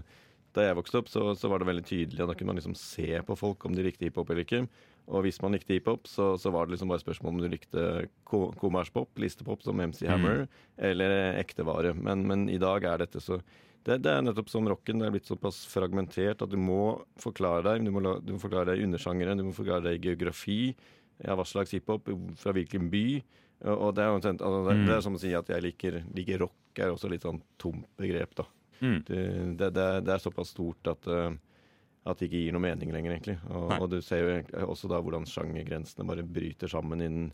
da 0.53 0.67
jeg 0.67 0.77
vokste 0.77 0.99
opp, 1.01 1.09
så, 1.09 1.31
så 1.39 1.49
var 1.49 1.63
det 1.63 1.69
veldig 1.71 1.85
tydelig, 1.87 2.21
og 2.21 2.29
da 2.29 2.35
kunne 2.37 2.53
man 2.53 2.59
liksom 2.59 2.75
se 2.77 3.09
på 3.25 3.37
folk 3.39 3.65
om 3.65 3.73
de 3.73 3.87
likte 3.87 4.05
hiphop 4.05 4.29
eller 4.29 4.45
ikke. 4.45 4.67
Og 5.09 5.25
hvis 5.25 5.41
man 5.43 5.57
likte 5.57 5.73
hiphop, 5.75 6.05
så, 6.07 6.33
så 6.39 6.51
var 6.53 6.67
det 6.67 6.75
liksom 6.75 6.91
bare 6.93 7.01
spørsmål 7.01 7.33
om 7.33 7.41
du 7.41 7.49
likte 7.51 7.87
ko 8.29 8.45
kommerspop, 8.61 9.09
listepop 9.19 9.65
som 9.65 9.81
MC 9.81 10.05
Hammer, 10.07 10.45
eller 10.77 11.33
ektevare. 11.41 11.91
Men, 11.97 12.23
men 12.29 12.45
i 12.53 12.59
dag 12.61 12.85
er 12.87 13.01
dette 13.01 13.19
så 13.23 13.41
det, 13.83 13.97
det 14.05 14.11
er 14.13 14.21
nettopp 14.23 14.49
som 14.51 14.67
rocken. 14.69 14.99
Det 15.01 15.07
er 15.09 15.13
blitt 15.15 15.27
såpass 15.29 15.61
fragmentert 15.71 16.41
at 16.45 16.49
du 16.51 16.57
må 16.57 17.03
forklare 17.19 17.63
deg. 17.67 17.85
Du 17.87 17.91
må, 17.95 17.99
la, 18.03 18.15
du 18.23 18.33
må 18.35 18.39
forklare 18.41 18.71
deg 18.73 18.83
undersjangere, 18.85 19.35
du 19.39 19.43
må 19.49 19.53
forklare 19.55 19.83
deg 19.89 20.01
geografi. 20.07 20.75
Ja, 21.23 21.35
hva 21.37 21.45
slags 21.45 21.71
hiphop, 21.75 22.07
fra 22.41 22.53
hvilken 22.55 22.89
by. 22.93 23.05
Og, 23.69 23.93
det, 23.95 24.03
er 24.03 24.11
omtrent, 24.17 24.41
altså, 24.43 24.63
det, 24.69 24.77
det 24.87 24.95
er 24.97 25.03
som 25.05 25.15
å 25.15 25.19
si 25.21 25.29
at 25.37 25.47
jeg 25.53 25.63
liker, 25.63 26.01
liker 26.17 26.41
rock, 26.43 26.55
er 26.83 26.91
også 26.91 27.07
litt 27.11 27.23
sånn 27.23 27.37
tomt 27.61 27.85
begrep, 28.01 28.33
da. 28.35 28.47
Mm. 28.83 28.97
Det, 29.07 29.69
det, 29.77 29.83
er- 30.11 30.19
såpass 30.23 30.49
stort 30.51 30.89
at, 30.91 31.05
eh, 31.07 31.35
at 32.09 32.19
det 32.19 32.27
ikke 32.27 32.41
gir 32.43 32.55
noe 32.57 32.63
mening 32.65 32.91
lenger, 32.91 33.13
egentlig. 33.15 33.37
Og, 33.53 33.69
og 33.77 33.85
du 33.93 33.99
ser 34.03 34.25
jo 34.25 34.65
også 34.73 34.89
da 34.91 34.99
hvordan 35.05 35.23
sjangergrensene 35.29 36.07
bare 36.09 36.25
bryter 36.27 36.67
sammen 36.71 36.99
i 37.05 37.07
den 37.07 37.29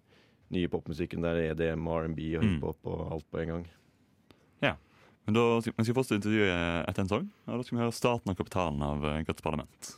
nye 0.54 0.70
popmusikken. 0.70 1.24
Der 1.26 1.40
er 1.40 1.56
EDM, 1.56 1.88
R&B 1.90 2.28
og 2.38 2.44
Mm. 2.46 2.52
hiphop 2.58 2.90
og 2.94 3.02
alt 3.16 3.26
på 3.32 3.42
en 3.46 3.54
gang. 3.56 3.66
Men 5.30 5.36
da 5.38 5.62
skal 5.62 5.74
vi 5.86 5.94
fortsette 5.94 6.16
intervjuet 6.18 6.90
etter 6.90 7.04
en 7.04 7.10
sang. 7.10 7.26
Og 7.46 7.60
da 7.60 7.66
skal 7.66 7.76
vi 7.76 7.82
høre 7.84 7.94
starten 7.94 8.32
av 8.32 8.38
kapitalen 8.40 8.80
av 8.82 9.04
eh, 9.06 9.28
parlament. 9.44 9.90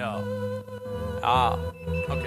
Ja. 0.00 0.10
Ja, 1.22 1.58
ok. 2.08 2.26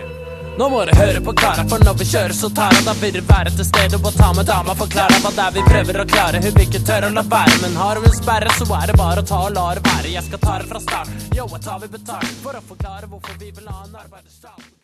Nå 0.56 0.70
må 0.72 0.86
du 0.88 0.94
høre 0.96 1.20
på 1.26 1.34
kara, 1.36 1.66
for 1.68 1.84
når 1.84 1.98
vi 2.00 2.08
kjører 2.14 2.36
så 2.38 2.48
tar 2.56 2.78
han 2.78 2.88
Da 2.88 2.94
vil 3.02 3.18
det 3.18 3.26
være 3.28 3.52
til 3.58 3.68
stede 3.68 4.00
og 4.00 4.16
ta 4.16 4.30
med 4.38 4.48
dama 4.48 4.76
Forklare 4.78 5.18
hva 5.24 5.32
det 5.34 5.48
er 5.48 5.56
vi 5.58 5.64
prøver 5.66 6.00
å 6.04 6.06
klare 6.14 6.44
Hun 6.46 6.54
vil 6.60 6.68
ikke 6.68 6.84
tørre 6.86 7.10
å 7.10 7.16
la 7.18 7.26
være 7.34 7.58
Men 7.66 7.76
har 7.82 8.04
hun 8.06 8.16
sperre, 8.20 8.54
så 8.60 8.70
er 8.78 8.94
det 8.94 9.00
bare 9.02 9.26
å 9.26 9.30
ta 9.34 9.42
og 9.50 9.58
la 9.58 9.66
det 9.80 9.84
være 9.90 10.14
Jeg 10.14 10.30
skal 10.30 10.44
ta 10.46 10.56
det 10.62 10.70
fra 10.70 10.84
start 10.86 11.28
Yo, 11.34 11.50
jeg 11.58 11.66
tar 11.68 11.84
vi 11.84 11.92
betalt 11.98 12.40
For 12.46 12.62
å 12.62 12.64
forklare 12.70 13.10
hvorfor 13.10 13.42
vi 13.42 13.50
vil 13.50 13.68
ha 13.74 13.82
en 13.90 14.00
arbeiderstat 14.06 14.83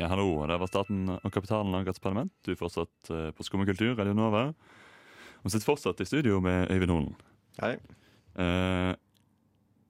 Ja, 0.00 0.08
hallo. 0.08 0.46
Det 0.48 0.56
var 0.56 0.66
starten 0.70 1.08
av 1.12 1.30
kapitalen 1.32 1.74
av 1.76 1.84
Gats 1.84 2.00
parlament. 2.00 2.32
Du 2.46 2.52
er 2.54 2.58
fortsatt 2.58 3.10
eh, 3.12 3.26
på 3.36 3.44
Skummakultur, 3.44 3.92
Radio 3.98 4.14
Nova. 4.16 4.46
Og 5.44 5.52
sitter 5.52 5.66
fortsatt 5.68 6.00
i 6.00 6.06
studio 6.08 6.38
med 6.44 6.70
Øyvind 6.72 6.92
Holen. 6.94 7.10
Hei. 7.60 7.74
Eh, 8.40 8.92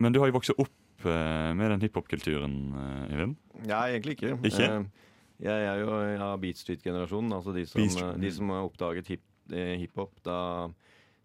men 0.03 0.15
du 0.15 0.19
har 0.23 0.31
jo 0.31 0.37
vokst 0.39 0.55
opp 0.57 1.07
eh, 1.07 1.53
med 1.59 1.71
den 1.77 1.85
hiphop-kulturen, 1.85 2.57
eh, 2.75 3.15
Øyvind. 3.15 3.37
Ja, 3.71 3.85
egentlig 3.93 4.17
ikke. 4.19 4.35
Ikke? 4.51 4.67
Eh, 4.81 5.07
Jeg 5.41 5.69
er 5.71 5.79
jo 5.81 5.93
av 6.27 6.35
Beat 6.43 6.59
Street-generasjonen. 6.61 7.33
Altså 7.39 7.55
de 7.57 7.63
som, 7.69 7.81
Beat 7.81 7.95
Street. 7.95 8.19
de 8.21 8.33
som 8.37 8.51
har 8.53 8.67
oppdaget 8.67 9.07
hip, 9.15 9.23
eh, 9.55 9.77
hiphop 9.81 10.19
da, 10.27 10.41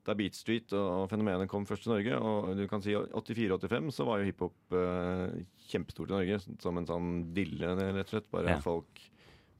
da 0.05 0.13
Beat 0.17 0.35
Street 0.37 0.73
og, 0.77 1.07
fenomenet 1.11 1.49
kom 1.49 1.65
først 1.65 1.83
til 1.87 1.93
Norge. 1.95 2.19
Og 2.21 2.53
du 2.59 2.63
kan 2.71 2.81
si 2.85 2.93
84-85 2.93 3.91
så 3.95 4.05
var 4.07 4.21
jo 4.21 4.29
hiphop 4.29 4.75
eh, 4.77 5.43
kjempestort 5.71 6.11
i 6.13 6.17
Norge. 6.19 6.39
Som 6.61 6.77
en 6.81 6.87
sånn 6.89 7.11
dille, 7.35 7.73
rett 7.79 8.05
og 8.05 8.13
slett. 8.15 8.31
Bare 8.33 8.55
Ja. 8.55 8.59
folk 8.63 9.01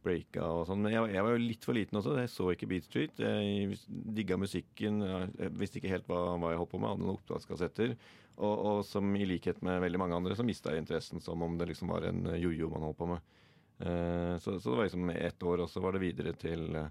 breaka 0.06 0.44
og 0.46 0.68
sånn. 0.70 0.84
Men 0.86 0.92
jeg, 0.94 1.02
var- 1.02 1.14
jeg 1.16 1.24
var 1.26 1.32
jo 1.34 1.42
litt 1.48 1.64
for 1.66 1.74
liten 1.74 1.98
også. 1.98 2.14
Jeg 2.22 2.30
så 2.30 2.52
ikke 2.54 2.68
Beat 2.70 2.84
Street. 2.86 3.18
Jeg 3.18 3.80
digga 3.90 4.38
musikken. 4.38 5.02
Jeg 5.02 5.52
visste 5.58 5.80
ikke 5.82 5.90
helt 5.96 6.06
hva, 6.08 6.38
hva 6.38 6.52
jeg 6.54 6.60
holdt 6.62 6.72
på 6.76 6.80
med. 6.80 6.90
Hadde 6.94 7.02
noen 7.08 7.18
opptakskassetter. 7.18 7.96
Og, 8.38 8.56
og 8.70 8.84
som 8.86 9.16
i 9.16 9.26
likhet 9.26 9.62
med 9.66 9.82
veldig 9.82 9.98
mange 9.98 10.14
andre, 10.20 10.36
så 10.38 10.46
mista 10.46 10.70
jeg 10.76 10.84
interessen 10.84 11.22
som 11.24 11.42
om 11.42 11.58
det 11.58 11.70
liksom 11.72 11.88
var 11.90 12.04
en 12.10 12.22
jojo 12.38 12.70
man 12.70 12.84
holdt 12.86 12.98
på 13.00 13.08
med. 13.16 13.22
Eh, 13.80 14.36
så, 14.44 14.60
så 14.62 14.70
det 14.72 14.78
var 14.78 14.86
liksom 14.90 15.10
ett 15.16 15.44
år, 15.44 15.64
og 15.66 15.70
så 15.72 15.82
var 15.82 15.96
det 15.96 16.02
videre 16.04 16.34
til, 16.38 16.68
eh, 16.76 16.90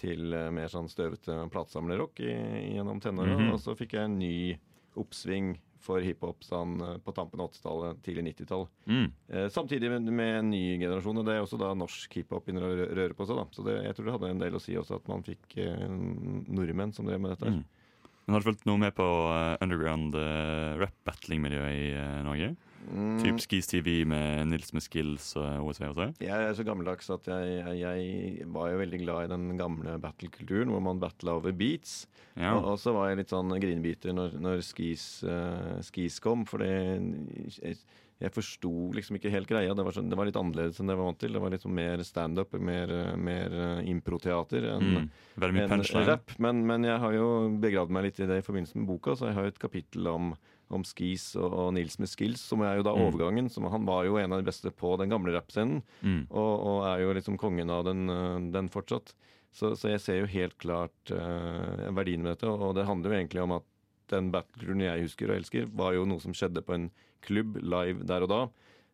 til 0.00 0.34
eh, 0.36 0.50
mer 0.54 0.72
sånn 0.72 0.88
støvete 0.90 1.36
platesamlerrock 1.52 2.22
gjennom 2.24 3.00
tenåra. 3.00 3.36
-hmm. 3.36 3.52
Og 3.54 3.60
så 3.60 3.76
fikk 3.76 3.94
jeg 3.94 4.08
en 4.08 4.18
ny 4.18 4.58
oppsving 4.98 5.58
for 5.80 6.04
hiphop 6.04 6.44
sånn 6.44 6.78
eh, 6.84 6.96
på 7.04 7.14
tampen 7.16 7.40
av 7.40 7.50
80-tallet, 7.50 8.00
tidlig 8.04 8.26
90-tall. 8.30 8.66
Mm. 8.86 9.08
Eh, 9.32 9.48
samtidig 9.52 9.90
med, 9.92 10.12
med 10.12 10.38
en 10.38 10.50
ny 10.52 10.62
generasjon, 10.78 11.22
og 11.22 11.26
det 11.26 11.36
er 11.36 11.44
også 11.44 11.60
da 11.60 11.72
norsk 11.76 12.16
hiphop 12.20 12.46
begynner 12.46 12.66
å 12.66 12.88
røre 13.00 13.16
på 13.16 13.26
seg. 13.28 13.40
da. 13.40 13.46
Så 13.56 13.66
det, 13.66 13.76
jeg 13.86 13.96
tror 13.96 14.08
det 14.08 14.16
hadde 14.16 14.32
en 14.34 14.42
del 14.44 14.58
å 14.58 14.62
si 14.62 14.76
også 14.78 15.00
at 15.00 15.10
man 15.10 15.24
fikk 15.26 15.56
eh, 15.60 15.86
nordmenn 15.88 16.94
som 16.96 17.08
drev 17.08 17.22
med 17.22 17.34
dette. 17.34 17.48
her. 17.48 17.60
Mm. 17.60 18.08
Men 18.26 18.36
har 18.36 18.42
du 18.42 18.50
fulgt 18.50 18.66
noe 18.68 18.78
med 18.78 18.92
på 18.94 19.04
uh, 19.26 19.56
underground 19.64 20.14
uh, 20.14 20.76
rap-battling-miljøet 20.78 21.72
i 21.74 21.86
uh, 21.96 22.20
Norge? 22.22 22.52
Mm. 22.88 23.18
Typ 23.20 23.42
Skis 23.44 23.68
TV 23.70 24.00
med 24.08 24.48
Nils 24.50 24.72
med 24.74 24.84
skills 24.84 25.34
og 25.38 25.68
OSV 25.68 25.84
og 25.90 25.98
så? 25.98 26.08
Jeg 26.24 26.48
er 26.48 26.56
så 26.56 26.64
gammeldags 26.66 27.10
at 27.12 27.28
jeg, 27.28 27.60
jeg, 27.60 27.78
jeg 27.84 28.48
var 28.50 28.72
jo 28.72 28.80
veldig 28.80 29.00
glad 29.04 29.28
i 29.28 29.32
den 29.34 29.46
gamle 29.60 29.96
battle-kulturen, 30.02 30.72
hvor 30.72 30.82
man 30.84 31.02
battla 31.02 31.36
over 31.38 31.54
beats. 31.56 32.04
Ja. 32.34 32.56
Og, 32.56 32.78
så 32.80 32.94
var 32.96 33.10
jeg 33.10 33.22
litt 33.22 33.34
sånn 33.34 33.52
grinebiter 33.60 34.16
når, 34.16 34.38
når 34.40 34.64
skis, 34.64 35.08
uh, 35.28 35.76
skis 35.86 36.18
kom, 36.24 36.46
for 36.48 36.64
jeg, 36.64 37.76
jeg 38.20 38.32
forsto 38.34 38.72
liksom 38.96 39.16
ikke 39.16 39.32
helt 39.32 39.48
greia. 39.48 39.72
Det 39.76 39.84
var, 39.86 39.96
så, 39.96 40.02
det 40.04 40.18
var 40.18 40.28
litt 40.28 40.36
annerledes 40.36 40.80
enn 40.80 40.90
det 40.90 40.96
jeg 40.96 41.00
var 41.00 41.08
vant 41.08 41.20
til. 41.22 41.32
Det 41.36 41.42
var 41.44 41.54
litt 41.54 41.64
sånn 41.64 41.76
mer 41.78 42.02
standup, 42.04 42.56
mer, 42.60 42.92
mer 43.16 43.56
eh, 43.64 43.82
improteater 43.92 44.66
enn 44.74 44.88
Mm. 44.90 45.06
en, 45.40 45.70
enn 45.80 46.20
Men, 46.42 46.66
men 46.66 46.84
jeg 46.84 47.00
har 47.00 47.14
jo 47.14 47.28
begravd 47.62 47.92
meg 47.94 48.08
litt 48.08 48.20
i 48.20 48.26
det 48.28 48.40
i 48.40 48.44
forbindelse 48.44 48.76
med 48.76 48.88
boka, 48.90 49.14
så 49.16 49.30
jeg 49.30 49.38
har 49.38 49.46
jo 49.46 49.52
et 49.54 49.62
kapittel 49.62 50.10
om 50.10 50.34
om 50.70 50.84
skis 50.86 51.34
og, 51.36 51.50
og 51.52 51.72
Nils 51.74 51.98
med 51.98 52.08
skills, 52.08 52.40
som 52.46 52.62
er 52.62 52.76
jo 52.78 52.84
da 52.86 52.92
Mm. 52.94 53.02
overgangen. 53.08 53.48
Som, 53.50 53.64
han 53.72 53.84
var 53.88 54.04
jo 54.06 54.16
en 54.20 54.32
av 54.32 54.38
de 54.42 54.46
beste 54.46 54.70
på 54.70 54.96
den 55.00 55.10
gamle 55.10 55.32
rappscenen. 55.34 55.82
Mm. 56.02 56.26
Og, 56.30 56.52
og 56.70 56.84
er 56.86 57.02
jo 57.04 57.12
liksom 57.16 57.36
kongen 57.38 57.70
av 57.74 57.84
den, 57.88 58.06
øh, 58.08 58.52
den 58.54 58.68
fortsatt. 58.70 59.14
Så, 59.52 59.72
så 59.74 59.90
jeg 59.90 60.00
ser 60.00 60.20
jo 60.20 60.26
helt 60.30 60.54
klart 60.62 61.10
uh, 61.10 61.90
verdien 61.96 62.22
med 62.22 62.36
dette, 62.36 62.46
og 62.46 62.76
det 62.76 62.84
handler 62.86 63.10
jo 63.10 63.16
egentlig 63.18 63.40
om 63.42 63.52
at 63.56 63.64
den 64.12 64.28
battlegrounden 64.30 64.86
jeg 64.86 65.02
husker 65.08 65.30
og 65.32 65.40
elsker, 65.40 65.66
var 65.74 65.96
jo 65.96 66.04
noe 66.06 66.22
som 66.22 66.30
skjedde 66.32 66.62
på 66.62 66.74
en 66.76 66.84
klubb 67.26 67.56
live 67.58 68.06
der 68.06 68.22
og 68.22 68.30
da. 68.30 68.38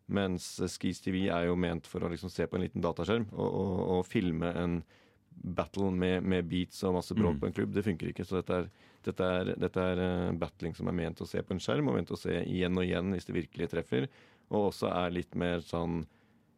Mens 0.09 0.47
Skis 0.73 1.01
TV 1.05 1.27
er 1.29 1.45
jo 1.49 1.55
ment 1.59 1.85
for 1.85 2.01
å 2.01 2.09
liksom 2.09 2.31
se 2.33 2.47
på 2.49 2.57
en 2.57 2.63
liten 2.65 2.81
dataskjerm 2.81 3.27
og, 3.35 3.45
og, 3.45 3.79
og 3.99 4.05
filme 4.09 4.49
en 4.57 4.79
battle 5.37 5.91
med, 5.93 6.23
med 6.25 6.47
beats 6.49 6.81
og 6.87 6.95
masse 6.97 7.13
bråk 7.13 7.35
Mm. 7.37 7.39
på 7.43 7.47
en 7.51 7.53
klubb. 7.53 7.73
Det 7.75 7.83
funker 7.85 8.09
ikke. 8.09 8.25
Så 8.25 8.39
dette 8.41 8.55
er, 8.57 8.69
dette 9.07 9.23
er, 9.39 9.53
dette 9.59 9.83
er 9.93 10.01
eh, 10.03 10.35
battling 10.39 10.75
som 10.77 10.89
er 10.91 10.95
ment 10.99 11.23
å 11.23 11.27
se 11.29 11.41
på 11.41 11.55
en 11.55 11.63
skjerm, 11.63 11.87
og 11.91 11.97
ment 11.97 12.11
å 12.13 12.19
se 12.19 12.35
igjen 12.43 12.77
og 12.77 12.85
igjen 12.85 13.11
hvis 13.15 13.25
det 13.29 13.35
virkelig 13.39 13.71
treffer. 13.73 14.07
Og 14.51 14.69
også 14.69 14.91
er 14.91 15.15
litt 15.15 15.33
mer 15.39 15.63
sånn 15.65 16.03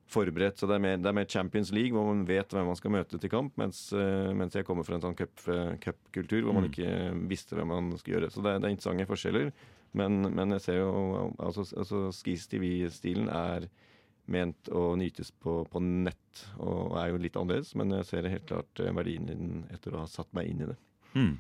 forberedt. 0.10 0.58
Så 0.58 0.66
det 0.70 0.78
er, 0.80 0.82
mer, 0.82 0.96
det 0.98 1.10
er 1.12 1.16
mer 1.20 1.28
Champions 1.30 1.70
League, 1.76 1.94
hvor 1.94 2.08
man 2.10 2.24
vet 2.26 2.50
hvem 2.54 2.66
man 2.66 2.78
skal 2.80 2.94
møte 2.96 3.20
til 3.22 3.30
kamp. 3.30 3.54
Mens, 3.62 3.84
eh, 3.94 4.32
mens 4.34 4.56
jeg 4.58 4.66
kommer 4.66 4.86
fra 4.88 4.98
en 4.98 5.04
sånn 5.06 5.18
cup- 5.18 5.44
eh, 5.48 5.76
hvor 5.78 6.54
man 6.58 6.66
Mm. 6.66 6.72
ikke 6.72 7.28
visste 7.30 7.56
hvem 7.58 7.68
man 7.70 7.92
skulle 7.98 8.18
gjøre. 8.20 8.32
Så 8.34 8.42
det, 8.42 8.56
er- 8.56 8.60
det 8.60 8.70
er 8.72 8.76
interessante 8.76 9.06
forskjeller. 9.12 9.52
Men, 9.94 10.22
men 10.34 10.50
jeg 10.58 10.62
ser 10.62 10.80
jo 10.82 11.34
altså, 11.42 11.64
altså 11.78 12.12
Skis 12.14 12.48
TV-stilen 12.48 13.30
er 13.30 13.70
ment 14.30 14.70
å 14.70 14.96
nytes 14.98 15.32
på, 15.42 15.64
på 15.70 15.80
nett, 15.82 16.44
og 16.62 16.94
er 17.02 17.10
jo 17.10 17.18
litt 17.18 17.34
annerledes. 17.38 17.72
Men 17.76 17.90
jeg 17.98 18.06
ser 18.06 18.30
helt 18.30 18.46
klart 18.46 18.82
verdien 18.94 19.30
i 19.30 19.34
den 19.38 19.64
etter 19.74 19.94
å 19.98 20.04
ha 20.04 20.06
satt 20.10 20.30
meg 20.38 20.50
inn 20.52 20.62
i 20.62 20.68
det. 20.70 20.78
Mm. 21.16 21.32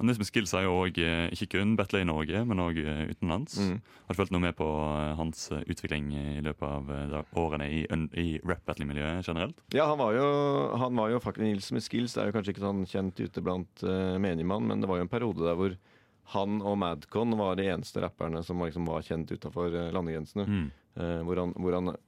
Og 0.00 0.06
Nils 0.08 0.16
med 0.16 0.28
skills 0.30 0.54
er 0.56 0.64
jo 0.64 0.78
også, 0.80 1.04
eh, 1.04 1.26
ikke 1.36 1.58
kun 1.58 1.74
battler 1.76 2.00
i 2.00 2.08
Norge, 2.08 2.40
men 2.48 2.62
òg 2.64 2.78
utenlands. 3.12 3.58
Mm. 3.60 3.74
Har 4.08 4.14
du 4.14 4.16
fulgt 4.16 4.32
noe 4.32 4.40
med 4.42 4.56
på 4.56 4.64
eh, 4.64 5.12
hans 5.18 5.42
eh, 5.52 5.60
utvikling 5.68 6.08
i 6.16 6.40
løpet 6.42 6.64
av 6.64 6.88
eh, 6.96 7.12
årene 7.36 7.66
i, 7.68 7.82
i 8.16 8.26
rap-battling-miljøet 8.40 9.28
generelt? 9.28 9.60
Ja, 9.76 9.90
han 9.90 10.00
var 10.00 10.16
jo, 10.16 10.26
han 10.80 10.96
var 10.96 11.12
jo 11.12 11.20
faktisk 11.20 11.44
Nils 11.44 11.68
med 11.76 11.84
skills 11.84 12.16
er 12.16 12.30
jo 12.30 12.34
kanskje 12.38 12.54
ikke 12.56 12.64
sånn 12.64 12.82
kjent 12.88 13.20
ute 13.20 13.44
blant 13.44 13.84
uh, 13.84 14.16
menigmann, 14.16 14.64
men 14.66 14.80
det 14.80 14.88
var 14.88 15.02
jo 15.02 15.04
en 15.06 15.12
periode 15.12 15.44
der 15.44 15.58
hvor 15.60 15.76
han 16.32 16.60
og 16.64 16.78
Madcon 16.80 17.36
var 17.36 17.60
de 17.60 17.68
eneste 17.68 18.00
rapperne 18.00 18.40
som 18.46 18.60
liksom 18.64 18.88
var 18.88 19.04
kjent 19.04 19.30
utafor 19.34 19.74
landegrensene. 19.92 20.46
Mm. 20.48 20.68
Uh, 20.96 21.20
hvor, 21.28 21.44
han, 21.44 21.54
hvor 21.60 21.76
han 21.76 21.92
ha- 21.92 21.98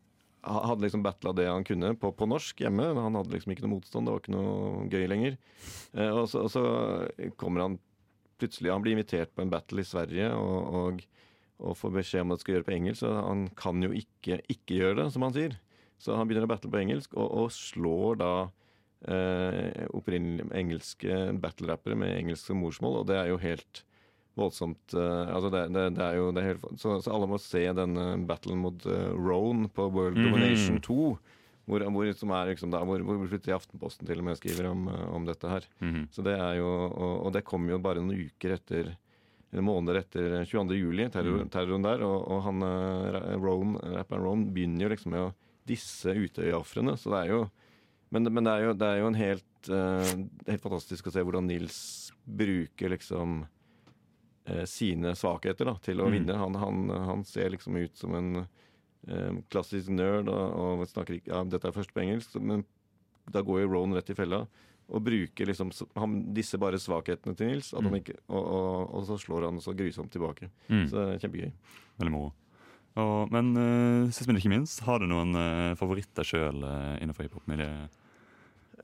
hadde 0.43 0.83
liksom 0.83 1.05
battla 1.05 1.33
det 1.37 1.47
han 1.49 1.65
kunne 1.67 1.95
på, 1.99 2.11
på 2.17 2.27
norsk 2.27 2.61
hjemme. 2.65 2.89
men 2.93 3.03
Han 3.03 3.19
hadde 3.19 3.35
liksom 3.37 3.55
ikke 3.55 3.65
noe 3.67 3.77
motstand, 3.77 4.07
det 4.09 4.15
var 4.15 4.23
ikke 4.23 4.35
noe 4.35 4.87
gøy 4.91 5.07
lenger. 5.11 5.39
Eh, 5.95 6.11
og, 6.11 6.27
så, 6.31 6.47
og 6.47 6.53
så 6.53 7.33
kommer 7.41 7.67
han 7.67 7.81
plutselig 8.43 8.73
Han 8.73 8.83
blir 8.83 8.97
invitert 8.97 9.31
på 9.37 9.45
en 9.45 9.53
battle 9.53 9.85
i 9.85 9.87
Sverige 9.87 10.33
og, 10.35 10.75
og, 10.75 11.05
og 11.63 11.77
får 11.79 11.93
beskjed 11.95 12.25
om 12.25 12.33
at 12.35 12.41
det 12.41 12.45
skal 12.47 12.57
gjøre 12.57 12.67
på 12.67 12.75
engelsk. 12.79 13.05
Så 13.05 13.13
han 13.15 13.45
kan 13.59 13.85
jo 13.87 13.93
ikke 13.95 14.41
ikke 14.51 14.81
gjøre 14.81 14.99
det, 15.05 15.13
som 15.15 15.27
han 15.29 15.37
sier. 15.37 15.55
Så 16.03 16.19
han 16.19 16.27
begynner 16.27 16.49
å 16.49 16.51
battle 16.51 16.73
på 16.73 16.81
engelsk, 16.81 17.15
og, 17.15 17.29
og 17.45 17.55
slår 17.55 18.19
da 18.19 18.33
eh, 19.07 19.87
opprinnelig 19.95 20.49
engelske 20.59 21.21
battle-rappere 21.43 21.99
med 21.99 22.17
engelsk 22.17 22.51
som 22.51 22.59
morsmål, 22.59 23.03
og 23.03 23.11
det 23.13 23.21
er 23.21 23.31
jo 23.31 23.39
helt 23.43 23.85
voldsomt 24.39 24.95
uh, 24.97 25.29
altså 25.35 25.51
det, 25.53 25.63
det, 25.75 25.83
det 25.99 26.05
er 26.07 26.17
jo 26.17 26.31
det 26.33 26.43
helt, 26.47 26.63
så, 26.81 26.97
så 27.05 27.13
alle 27.13 27.29
må 27.29 27.37
se 27.43 27.63
denne 27.77 28.07
battlen 28.27 28.59
mot 28.63 28.87
uh, 28.89 29.13
Rone 29.19 29.69
på 29.69 29.91
World 29.93 30.17
Mhm. 30.17 30.29
Domination 30.31 30.81
2. 30.81 30.99
Hvor, 31.71 31.85
hvor, 31.95 32.09
som 32.19 32.33
er 32.35 32.49
liksom 32.51 32.73
da, 32.75 32.81
hvor, 32.83 32.99
hvor 33.07 33.21
plutselig 33.31 33.55
Aftenposten 33.55 34.09
til 34.09 34.19
og 34.19 34.25
med 34.27 34.35
skriver 34.41 34.67
om, 34.73 34.89
eh, 34.91 35.05
om 35.15 35.25
dette 35.29 35.47
her. 35.47 35.63
Mhm. 35.79 36.09
Så 36.11 36.25
det 36.27 36.33
er 36.35 36.57
jo, 36.59 36.67
og, 36.91 37.13
og 37.29 37.33
det 37.37 37.45
kom 37.47 37.69
jo 37.71 37.79
bare 37.79 38.03
noen 38.03 38.19
uker 38.27 38.57
etter 38.57 38.91
eller 39.53 39.63
måneder 39.69 40.01
etter 40.01 40.35
22. 40.49 40.75
juli, 40.81 41.07
terror, 41.13 41.43
Mm. 41.45 41.51
terroren 41.53 41.83
der. 41.85 42.03
Og, 42.03 42.25
og 42.35 42.43
han 42.49 42.63
eh, 42.67 43.37
Roan, 43.39 43.77
rapperen 43.95 44.25
Roan 44.25 44.45
begynner 44.51 44.89
jo 44.89 44.93
liksom 44.97 45.13
med 45.15 45.27
å 45.29 45.33
disse 45.69 46.11
Utøya-ofrene. 46.19 46.97
Så 46.99 47.13
det 47.13 47.21
er 47.27 47.33
jo 47.37 47.43
men, 48.11 48.27
men 48.33 48.45
det, 48.45 48.53
er 48.59 48.65
jo, 48.67 48.73
det 48.81 48.89
er 48.89 48.99
jo 49.01 49.07
en 49.13 49.21
helt 49.23 49.69
eh, 49.71 50.13
er 50.49 50.57
helt 50.57 50.65
fantastisk 50.67 51.07
å 51.07 51.13
se 51.15 51.23
hvordan 51.25 51.47
Nils 51.49 51.79
bruker 52.27 52.91
liksom 52.97 53.45
eh, 53.45 53.49
sine 54.67 55.13
svakheter 55.15 55.65
da, 55.71 55.75
til 55.83 56.01
å 56.03 56.09
Mm. 56.09 56.13
vinne. 56.17 56.35
Han, 56.39 56.55
han, 56.59 56.79
han 56.91 57.25
ser 57.25 57.51
liksom 57.55 57.77
ut 57.79 57.97
som 57.97 58.15
en 58.19 58.31
um, 59.09 59.43
klassisk 59.53 59.89
nerd 59.95 60.29
og, 60.29 60.57
og 60.83 60.87
snakker 60.91 61.21
ikke 61.21 61.31
ja, 61.31 61.45
Dette 61.45 61.69
er 61.71 61.77
først 61.77 61.93
på 61.95 62.03
engelsk, 62.03 62.35
men 62.43 62.65
da 63.31 63.41
går 63.47 63.63
jo 63.63 63.71
Rowan 63.71 63.95
rett 63.95 64.11
i 64.11 64.15
fella. 64.19 64.43
Og 64.93 65.01
bruker 65.07 65.47
liksom 65.47 65.71
han, 65.97 66.17
disse 66.35 66.59
bare 66.59 66.77
svakhetene 66.83 67.37
til 67.39 67.53
Nils, 67.53 67.71
at 67.73 67.81
han 67.85 67.93
Mm. 67.95 68.01
ikke, 68.03 68.17
og, 68.29 68.43
og, 68.45 68.95
og 68.99 69.05
så 69.07 69.17
slår 69.23 69.47
han 69.47 69.61
så 69.63 69.73
grusomt 69.79 70.11
tilbake. 70.13 70.51
Mm. 70.69 70.87
Så 70.91 70.97
det 70.99 71.05
er 71.15 71.23
kjempegøy. 71.23 71.53
Veldig 72.03 72.13
moro. 72.13 72.33
Men 73.33 73.55
uh, 73.57 74.11
sist, 74.13 74.27
men 74.29 74.37
ikke 74.37 74.51
minst, 74.53 74.83
har 74.85 74.99
du 75.01 75.07
noen 75.09 75.33
uh, 75.39 75.73
favoritter 75.81 76.27
sjøl 76.29 76.59
uh, 76.67 76.99
innenfor 77.01 77.25
hiphop-miljøet? 77.25 77.95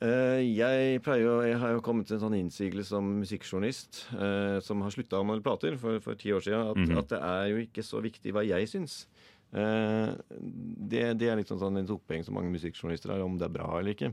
Eh, 0.01 0.41
jeg 0.55 1.01
jo, 1.03 1.33
jeg 1.43 1.57
har 1.59 1.73
jo 1.75 1.81
kommet 1.83 2.07
til 2.07 2.15
en 2.19 2.23
sånn 2.23 2.37
innsigelse 2.39 2.93
som 2.93 3.07
musikkjournalist 3.19 4.05
eh, 4.15 4.59
som 4.63 4.85
har 4.87 4.93
slutta 4.95 5.19
å 5.19 5.25
anmelde 5.25 5.43
plater 5.43 5.75
for, 5.81 5.99
for 6.05 6.15
ti 6.15 6.31
år 6.31 6.45
siden, 6.45 6.69
at, 6.71 6.77
Mhm. 6.79 6.99
at 7.01 7.09
det 7.09 7.19
er 7.19 7.47
jo 7.51 7.57
ikke 7.67 7.83
så 7.83 7.99
viktig 8.05 8.33
hva 8.33 8.45
jeg 8.47 8.69
syns. 8.71 9.07
Eh, 9.53 10.15
det, 10.31 11.19
det 11.19 11.29
er 11.33 11.37
litt 11.41 11.49
sånn, 11.51 11.65
en 11.67 11.83
et 11.83 11.91
opphengt 11.91 12.27
som 12.29 12.35
mange 12.39 12.53
musikkjournalister 12.55 13.11
har, 13.11 13.25
om 13.27 13.39
det 13.41 13.49
er 13.49 13.57
bra 13.59 13.73
eller 13.81 13.91
ikke. 13.97 14.13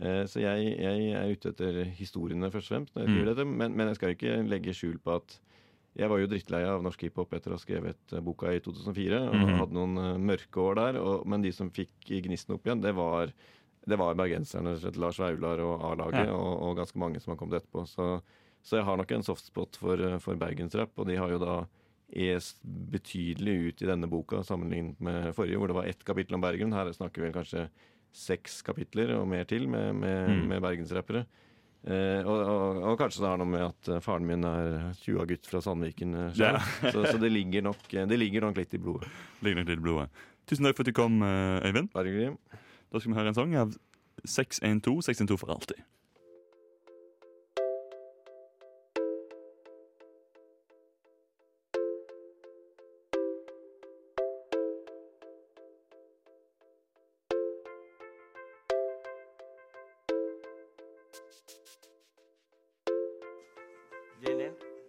Eh, 0.00 0.24
så 0.24 0.40
jeg, 0.40 0.72
jeg 0.80 1.12
er 1.16 1.32
ute 1.32 1.52
etter 1.52 1.84
historiene 1.98 2.50
først 2.52 2.70
og 2.70 2.74
fremst, 2.76 2.94
når 2.94 3.02
jeg 3.04 3.08
Mm. 3.10 3.14
skriver 3.16 3.34
dette, 3.34 3.46
men, 3.46 3.76
men 3.76 3.88
jeg 3.88 3.96
skal 3.96 4.14
ikke 4.16 4.38
legge 4.48 4.72
skjul 4.76 4.96
på 5.04 5.16
at 5.20 5.38
jeg 5.96 6.08
var 6.12 6.18
jo 6.20 6.26
drittlei 6.28 6.62
av 6.68 6.82
norsk 6.84 7.00
hiphop 7.06 7.32
etter 7.32 7.52
å 7.52 7.56
ha 7.56 7.60
skrevet 7.60 8.16
boka 8.24 8.52
i 8.52 8.60
2004. 8.60 9.20
og 9.28 9.34
Mhm. 9.36 9.58
Hadde 9.60 9.72
noen 9.76 10.20
mørke 10.24 10.60
år 10.64 10.74
der, 10.80 10.98
og, 11.00 11.26
men 11.26 11.42
de 11.44 11.52
som 11.52 11.70
fikk 11.70 11.92
gnisten 12.24 12.54
opp 12.56 12.64
igjen, 12.64 12.80
det 12.80 12.94
var 12.94 13.32
det 13.86 13.98
var 14.00 14.14
bergenserne, 14.18 14.74
Lars 14.98 15.18
Vaular 15.22 15.60
og 15.62 15.84
A-laget, 15.92 16.26
Ja. 16.26 16.34
og, 16.34 16.62
og 16.66 16.76
ganske 16.80 16.98
mange 16.98 17.20
som 17.22 17.32
har 17.34 17.38
kommet 17.40 17.60
etterpå. 17.62 17.84
Så, 17.86 18.08
så 18.66 18.80
jeg 18.80 18.84
har 18.88 18.96
nok 18.98 19.12
en 19.14 19.22
softspot 19.22 19.76
for, 19.78 20.00
eh, 20.02 20.18
for 20.18 20.34
bergensrap, 20.40 20.90
og 20.98 21.06
de 21.06 21.16
har 21.20 21.30
jo 21.30 21.38
da 21.42 21.56
est 22.12 22.58
betydelig 22.92 23.54
ut 23.68 23.82
i 23.82 23.86
denne 23.88 24.06
boka 24.10 24.42
sammenlignet 24.46 25.00
med 25.02 25.32
forrige, 25.34 25.58
hvor 25.58 25.66
det 25.70 25.74
var 25.78 25.86
ett 25.90 26.04
kapittel 26.06 26.36
om 26.38 26.40
Bergen. 26.44 26.72
Her 26.72 26.90
snakker 26.94 27.22
vi 27.22 27.26
vel 27.28 27.34
kanskje 27.34 27.64
seks 28.16 28.60
kapitler 28.62 29.10
og 29.18 29.26
mer 29.28 29.44
til 29.44 29.66
med, 29.68 29.94
med, 29.94 30.28
Mm. 30.30 30.44
med 30.48 30.62
bergensrappere. 30.62 31.24
Eh, 31.86 32.22
og, 32.26 32.38
og, 32.50 32.78
og 32.92 32.98
kanskje 32.98 33.22
det 33.22 33.28
har 33.30 33.38
noe 33.38 33.46
med 33.50 33.62
at 33.68 33.88
eh, 33.94 34.00
faren 34.02 34.26
min 34.26 34.42
er 34.48 34.92
20-gutt 35.02 35.46
fra 35.46 35.60
Sandviken 35.62 36.14
eh. 36.18 36.30
Ja. 36.38 36.56
så, 36.94 37.04
så 37.10 37.18
det 37.22 37.30
ligger, 37.30 37.62
nok, 37.62 37.82
det 37.90 38.18
ligger 38.18 38.42
nok 38.48 38.56
litt 38.58 38.74
i 38.74 38.80
blodet. 38.82 39.10
Ligger 39.42 39.60
nok 39.62 39.68
litt 39.70 39.78
i 39.78 39.84
blodet. 39.84 40.08
Tusen 40.46 40.66
takk 40.66 40.78
for 40.78 40.86
at 40.86 40.90
du 40.90 40.96
kom, 40.96 41.20
Øyvind. 41.22 41.90
Hyggelig. 41.94 42.32
Da 42.92 43.00
skal 43.00 43.12
vi 43.12 43.18
høre 43.18 43.28
en 43.28 43.34
sang 43.34 43.54
av 43.56 43.76
612, 44.24 45.02
612 45.02 45.38
for 45.38 45.52
alltid. 45.54 45.84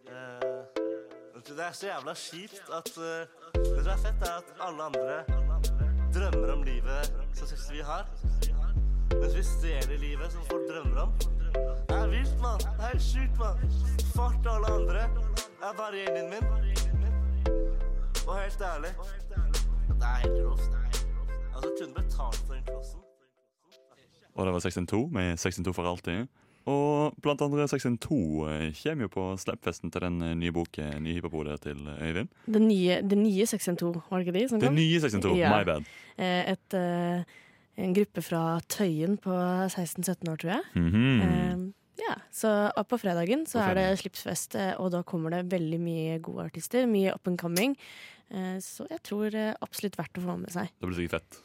Eh, 0.08 1.56
det 1.58 1.66
er 1.66 1.72
så 1.72 1.88
jævla 1.88 2.13
kjipt 2.13 2.70
at 2.74 2.89
eh, 2.98 3.27
Det 3.54 3.84
som 3.84 3.92
er 3.92 3.98
fett, 3.98 4.22
er 4.22 4.38
at 4.38 4.54
alle 4.60 4.84
andre 4.84 5.47
drømmer 6.18 6.54
om 6.54 6.64
livet 6.64 7.14
som 7.34 7.74
vi 7.74 7.82
har. 7.82 8.06
Mens 9.20 9.36
vi 9.38 9.44
stjeler 9.44 9.98
livet 9.98 10.32
som 10.32 10.42
folk 10.50 10.64
drømmer 10.70 11.02
om. 11.02 11.12
Det 11.90 11.98
er 11.98 12.08
vilt, 12.08 12.38
mann. 12.42 12.60
Det 12.80 12.88
er 12.90 13.00
sjukt, 13.00 13.38
mann. 13.40 13.58
Fuck 14.16 14.50
alle 14.54 14.72
andre. 14.78 15.04
Er 15.62 15.74
bare 15.78 16.02
gjengen 16.02 16.30
min. 16.34 16.46
Og 18.28 18.34
helt 18.42 18.62
ærlig 18.62 18.90
Det 19.88 20.04
er 20.04 20.18
helt 20.24 20.40
rått. 20.46 20.66
Altså, 21.56 21.70
kunne 21.80 21.94
betalt 21.94 22.42
for 22.48 22.54
den 22.54 22.64
plassen. 22.64 23.00
Og 24.36 24.46
det 24.46 24.53
var 24.53 24.60
612 24.60 25.14
med 25.14 25.38
612 25.38 25.74
for 25.74 25.92
alltid. 25.92 26.27
Og 26.68 27.16
blant 27.24 27.42
andre 27.46 27.68
Section 27.72 27.96
2 28.03 28.18
kommer 28.82 29.06
jo 29.08 29.12
på 29.14 29.25
slippfesten 29.40 29.92
til 29.94 30.03
den 30.03 30.18
eh, 30.25 30.34
nye 30.36 30.51
boken 30.51 30.98
Nye 31.06 31.16
hiphop-hodet 31.16 31.62
til 31.64 31.80
eh, 31.88 32.01
Øyvind. 32.10 32.30
Det 32.46 32.62
nye, 32.62 32.98
det 33.08 33.18
nye 33.22 33.46
612, 33.48 34.01
var 34.10 34.20
det 34.20 34.27
ikke 34.27 34.36
de 34.40 34.46
som 34.51 34.60
kom? 34.60 34.68
Det 34.68 34.74
nye 34.75 34.92
nye 34.98 35.00
612, 35.06 35.38
Ja. 35.40 35.51
my 35.56 35.64
bad. 35.70 35.88
Eh, 36.18 36.51
Et, 36.51 36.74
eh, 36.74 37.24
en 37.77 37.94
gruppe 37.94 38.22
fra 38.25 38.42
Tøyen 38.68 39.18
på 39.22 39.32
16-17 39.70 40.27
år, 40.32 40.36
tror 40.42 40.51
jeg. 40.51 40.64
Mm 40.75 40.92
-hmm. 40.92 41.74
ja, 42.00 42.16
så 42.32 42.72
på 42.90 42.98
fredagen 42.98 43.46
så 43.46 43.60
På 43.60 43.70
er 43.70 43.74
det 43.75 44.00
slipsfest, 44.00 44.56
eh, 44.56 44.74
og 44.80 44.92
da 44.92 45.01
kommer 45.03 45.30
det 45.30 45.51
veldig 45.51 45.80
mye 45.80 46.20
gode 46.20 46.46
artister. 46.46 46.86
Mye 46.88 47.14
up 47.14 47.27
and 47.27 47.38
coming. 47.40 47.77
Eh, 48.32 48.60
Så 48.60 48.88
jeg 48.90 49.00
tror 49.03 49.34
eh, 49.36 49.53
absolutt 49.62 49.96
verdt 49.98 50.18
å 50.18 50.22
få 50.22 50.38
med 50.40 50.50
seg. 50.51 50.68
Det 50.82 50.88
blir 50.90 50.96
sikkert 50.96 51.12
fett. 51.22 51.38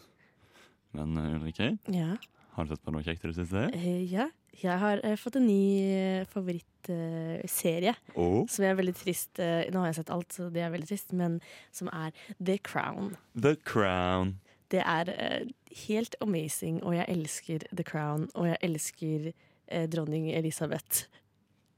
Men 0.95 1.17
eh, 1.17 1.39
Ulrikke, 1.39 1.79
Ja. 1.89 2.17
har 2.57 2.65
du 2.65 2.71
sett 2.71 2.85
på 2.85 2.93
noe 2.93 3.03
kjekt 3.03 3.25
i 3.25 3.29
det 3.29 3.37
siste? 3.37 3.71
Eh, 3.75 4.13
ja. 4.13 4.29
Jeg 4.61 4.79
har 4.83 5.01
eh, 5.03 5.17
fått 5.17 5.39
en 5.41 5.47
ny 5.49 5.65
eh, 5.89 6.27
favorittserie 6.29 7.95
oh. 8.15 8.43
som 8.51 8.67
er 8.69 8.77
veldig 8.77 8.95
trist 8.99 9.41
eh, 9.41 9.65
Nå 9.73 9.81
har 9.81 9.91
jeg 9.91 10.03
sett 10.03 10.13
alt, 10.13 10.35
så 10.35 10.49
det 10.53 10.65
er 10.65 10.75
veldig 10.75 10.91
trist, 10.91 11.15
men 11.17 11.39
som 11.75 11.89
er 11.93 12.13
The 12.37 12.59
Crown. 12.61 13.15
The 13.33 13.57
Crown. 13.65 14.37
Det 14.73 14.83
er 14.85 15.11
eh, 15.17 15.49
helt 15.87 16.17
amazing, 16.25 16.83
og 16.85 16.97
jeg 16.97 17.09
elsker 17.09 17.67
The 17.73 17.85
Crown, 17.85 18.29
og 18.35 18.49
jeg 18.49 18.61
elsker 18.69 19.33
eh, 19.33 19.89
dronning 19.89 20.31
Elisabeth, 20.33 21.07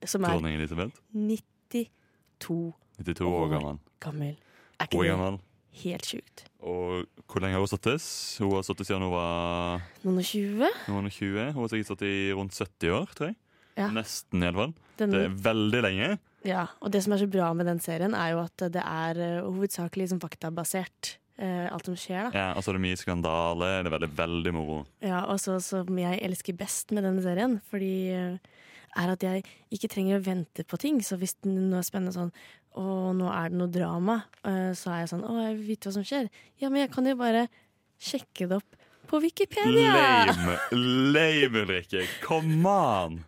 som 0.05 0.27
er 0.27 0.35
Dronning 0.35 0.59
Elisabeth. 0.59 0.99
92 1.15 1.89
92 2.99 3.27
år 3.27 3.49
gammel. 3.55 3.79
gammel. 4.01 4.37
Er 4.79 4.87
Hvor 4.91 5.03
ikke 5.03 5.03
det 5.03 5.11
gammel. 5.11 5.41
Helt 5.83 6.07
sjukt? 6.09 6.45
Og 6.65 7.05
hvor 7.29 7.43
lenge 7.43 7.57
har 7.59 7.65
hun 7.65 7.71
sittet? 7.71 8.05
Hun 8.41 8.53
har 8.57 8.63
sittet 8.67 8.87
siden 8.89 9.03
hun 9.05 9.13
var 9.13 9.83
Noen 10.05 10.21
og 10.23 10.29
20? 10.29 10.69
noen 10.89 11.09
og 11.11 11.13
20. 11.17 11.49
Hun 11.57 11.61
har 11.65 11.73
sikkert 11.73 11.91
sittet 11.93 12.07
i 12.09 12.21
rundt 12.37 12.55
70 12.57 12.95
år, 13.01 13.11
tror 13.19 13.31
jeg. 13.33 13.37
Ja. 13.81 13.89
Nesten, 13.91 14.45
iallfall. 14.47 14.73
Den, 15.01 15.11
Det 15.11 15.25
er 15.27 15.37
veldig 15.49 15.81
lenge. 15.83 16.09
ja, 16.47 16.67
og 16.81 16.93
det 16.95 17.03
som 17.03 17.13
er 17.17 17.19
så 17.25 17.27
bra 17.27 17.49
med 17.59 17.67
den 17.67 17.81
serien, 17.83 18.15
er 18.15 18.31
jo 18.37 18.43
at 18.45 18.57
det 18.71 18.83
er 18.85 19.19
eh, 19.19 19.41
hovedsakelig 19.43 20.05
liksom 20.07 20.21
faktabasert, 20.23 21.17
eh, 21.43 21.67
alt 21.73 21.85
som 21.91 21.97
skjer. 21.99 22.31
da. 22.31 22.39
Ja, 22.39 22.49
altså 22.55 22.71
det 22.71 22.79
er 22.79 22.85
mye 22.87 23.01
skandale. 23.01 23.73
Det 23.83 23.91
er 23.91 23.97
veldig, 23.99 24.13
veldig 24.21 24.53
moro. 24.55 24.77
Ja, 25.03 25.25
og 25.27 25.41
så 25.43 25.57
som 25.61 25.99
jeg 25.99 26.21
elsker 26.23 26.55
best 26.57 26.93
med 26.95 27.03
denne 27.03 27.25
serien, 27.25 27.59
fordi 27.73 27.93
eh, 28.15 28.39
er 28.95 29.11
at 29.11 29.25
jeg 29.27 29.43
ikke 29.75 29.89
trenger 29.91 30.21
å 30.21 30.23
vente 30.23 30.63
på 30.71 30.79
ting. 30.79 31.01
Så 31.03 31.19
hvis 31.19 31.35
det 31.43 31.51
noe 31.51 31.81
er 31.83 31.89
spennende 31.89 32.15
sånn 32.15 32.31
Å, 32.75 32.85
nå 33.15 33.29
er 33.31 33.53
det 33.53 33.59
noe 33.61 33.71
drama, 33.71 34.17
eh, 34.43 34.73
så 34.75 34.91
er 34.91 35.05
jeg 35.05 35.13
sånn 35.13 35.27
Å, 35.29 35.35
jeg 35.45 35.59
vil 35.61 35.69
vite 35.69 35.89
hva 35.89 35.95
som 35.95 36.07
skjer. 36.07 36.31
Ja, 36.59 36.71
men 36.71 36.83
jeg 36.83 36.91
kan 36.95 37.07
jo 37.07 37.15
bare 37.21 37.47
sjekke 38.03 38.49
det 38.51 38.59
opp 38.59 38.81
på 39.07 39.21
Wikipedia! 39.23 39.93
Lame, 40.27 40.57
lame 41.15 41.63
Ulrikke. 41.65 42.03
Come 42.25 42.67
on! 42.67 43.21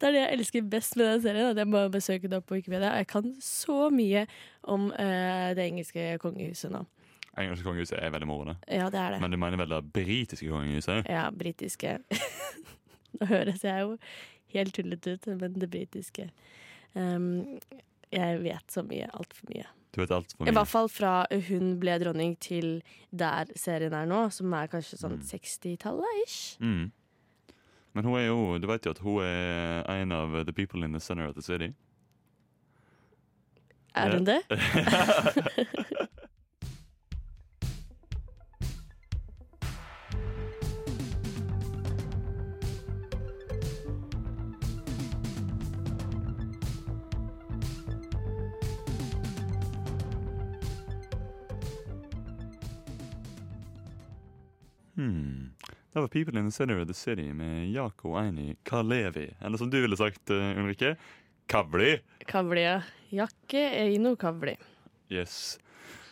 Det 0.00 0.08
er 0.08 0.14
det 0.14 0.22
jeg 0.22 0.38
elsker 0.38 0.64
best 0.72 0.96
med 0.98 1.06
den 1.06 1.22
serien. 1.22 1.50
At 1.52 1.60
jeg 1.60 1.70
må 1.70 1.84
besøke 1.92 2.30
det 2.30 2.40
opp 2.40 2.48
på 2.48 2.56
Wikipedia. 2.58 2.94
Og 2.94 3.04
Jeg 3.04 3.10
kan 3.12 3.28
så 3.44 3.90
mye 3.94 4.24
om 4.62 4.88
uh, 4.90 5.50
det 5.54 5.66
engelske 5.68 6.16
kongehuset 6.22 6.72
nå. 6.74 6.82
Engelske 7.38 7.68
kongehuset 7.68 8.00
er 8.00 8.10
veldig 8.10 8.28
moro. 8.28 8.56
Ja, 8.66 8.88
det 8.90 8.98
er 8.98 9.14
det. 9.14 9.20
Men 9.22 9.30
du 9.30 9.38
mener 9.38 9.60
vel 9.60 9.76
det 9.76 9.84
britiske 9.94 10.48
kongehuset? 10.50 11.06
Ja, 11.06 11.28
britiske. 11.30 11.98
Nå 13.20 13.30
høres 13.30 13.62
jeg 13.64 13.86
jo 13.86 13.94
helt 14.56 14.74
tullete 14.74 15.14
ut, 15.14 15.30
men 15.38 15.54
det 15.62 15.70
britiske. 15.70 16.26
Um, 16.94 17.60
jeg 18.14 18.40
vet 18.44 18.72
så 18.72 18.84
mye. 18.86 19.08
Altfor 19.14 19.50
mye. 19.50 19.66
Du 19.90 20.00
vet 20.00 20.12
alt 20.14 20.32
for 20.32 20.44
mye. 20.44 20.52
I 20.52 20.54
hvert 20.54 20.70
fall 20.70 20.88
fra 20.92 21.12
hun 21.48 21.74
ble 21.82 21.98
dronning 22.02 22.36
til 22.42 22.80
der 23.10 23.50
serien 23.58 23.94
er 23.96 24.08
nå, 24.10 24.22
som 24.34 24.54
er 24.54 24.70
kanskje 24.70 25.00
sånn 25.00 25.18
60-tallet 25.26 26.24
ish. 26.24 26.56
Mm. 26.62 26.90
Men 27.94 28.06
hun 28.06 28.18
er 28.20 28.28
jo, 28.28 28.58
du 28.62 28.68
vet 28.70 28.86
jo 28.86 28.94
at 28.94 29.02
hun 29.02 29.22
er 29.26 29.88
en 29.96 30.14
av 30.14 30.44
the 30.46 30.54
people 30.54 30.84
in 30.86 30.94
the 30.94 31.02
center 31.02 31.26
of 31.26 31.34
the 31.34 31.42
city. 31.42 31.72
Er 33.98 34.14
hun 34.14 34.26
det? 34.28 34.42
Hmm. 55.00 55.52
Det 55.92 56.00
var 56.00 56.08
People 56.08 56.38
in 56.38 56.44
the 56.44 56.52
Center 56.52 56.80
of 56.80 56.88
the 56.88 56.94
City 56.94 57.32
med 57.32 57.72
Jako 57.72 58.18
Eini 58.20 58.56
Kalevi. 58.62 59.34
Eller 59.40 59.58
som 59.58 59.70
du 59.70 59.80
ville 59.80 59.96
sagt, 59.96 60.30
uh, 60.30 60.58
Ulrikke, 60.58 60.96
Kavli. 61.46 62.00
Kavli, 62.26 62.64
ja. 62.64 62.82
Jakke 63.08 63.58
Eino 63.58 64.16
Kavli. 64.16 64.56
Yes. 65.08 65.58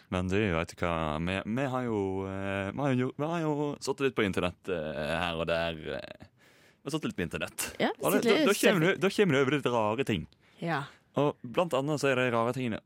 Men 0.08 0.28
du, 0.28 0.38
vet 0.40 0.72
du 0.72 0.80
hva, 0.80 1.18
vi, 1.20 1.36
vi 1.44 1.64
har 1.68 1.84
jo 1.84 1.98
eh, 2.24 2.70
Vi 2.72 2.80
har 2.80 2.94
jo, 2.96 3.10
vi 3.12 3.28
har 3.28 3.42
jo 3.44 3.52
sittet 3.76 4.06
litt 4.06 4.16
på 4.16 4.24
internett 4.24 4.70
eh, 4.72 5.10
her 5.20 5.36
og 5.36 5.44
der. 5.50 5.76
Vi 5.76 5.92
har 5.92 6.94
sittet 6.94 7.10
litt 7.10 7.18
på 7.18 7.26
internett. 7.26 7.66
Ja, 7.78 7.90
Og 8.00 8.16
det, 8.16 8.22
da, 8.24 8.38
da, 8.48 8.54
kommer 8.56 8.86
du, 8.86 8.90
da 9.04 9.10
kommer 9.12 9.36
du 9.36 9.40
over 9.42 9.56
litt 9.58 9.68
rare 9.68 10.08
ting. 10.08 10.24
Ja. 10.64 10.80
Og 11.20 11.36
blant 11.44 11.76
annet 11.76 12.00
så 12.00 12.08
er 12.08 12.22
de 12.22 12.30
rare 12.32 12.54
tingene 12.56 12.80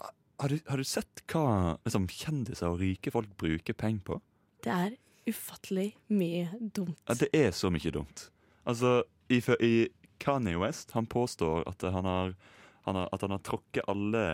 Har 0.00 0.50
du, 0.50 0.58
har 0.66 0.80
du 0.80 0.84
sett 0.88 1.22
hva 1.30 1.78
liksom, 1.86 2.10
kjendiser 2.10 2.74
og 2.74 2.82
rike 2.82 3.14
folk 3.14 3.30
bruker 3.40 3.78
penger 3.78 4.02
på? 4.10 4.20
Det 4.66 4.74
er 4.74 4.98
ufattelig 5.30 5.92
mye 6.12 6.48
dumt. 6.60 6.98
Ja, 7.08 7.14
det 7.20 7.28
er 7.34 7.50
så 7.56 7.70
mye 7.72 7.90
dumt. 7.94 8.28
Altså, 8.64 9.02
i, 9.28 9.38
i 9.60 9.88
Kanye 10.22 10.58
West 10.60 10.92
han 10.96 11.06
påstår 11.10 11.64
at 11.68 11.82
han 11.82 12.04
har, 12.08 12.34
han 12.88 12.98
har, 13.00 13.08
at 13.12 13.24
han 13.24 13.34
har 13.34 13.42
tråkket 13.44 13.88
alle 13.88 14.24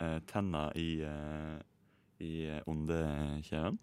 eh, 0.00 0.18
tenner 0.30 0.72
i, 0.78 1.00
eh, 1.02 1.58
i 2.22 2.34
ondekjeden. 2.66 3.78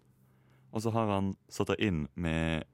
Og 0.74 0.82
så 0.82 0.90
har 0.90 1.06
han 1.12 1.34
satt 1.48 1.70
det 1.74 1.80
inn 1.86 2.06
med 2.14 2.64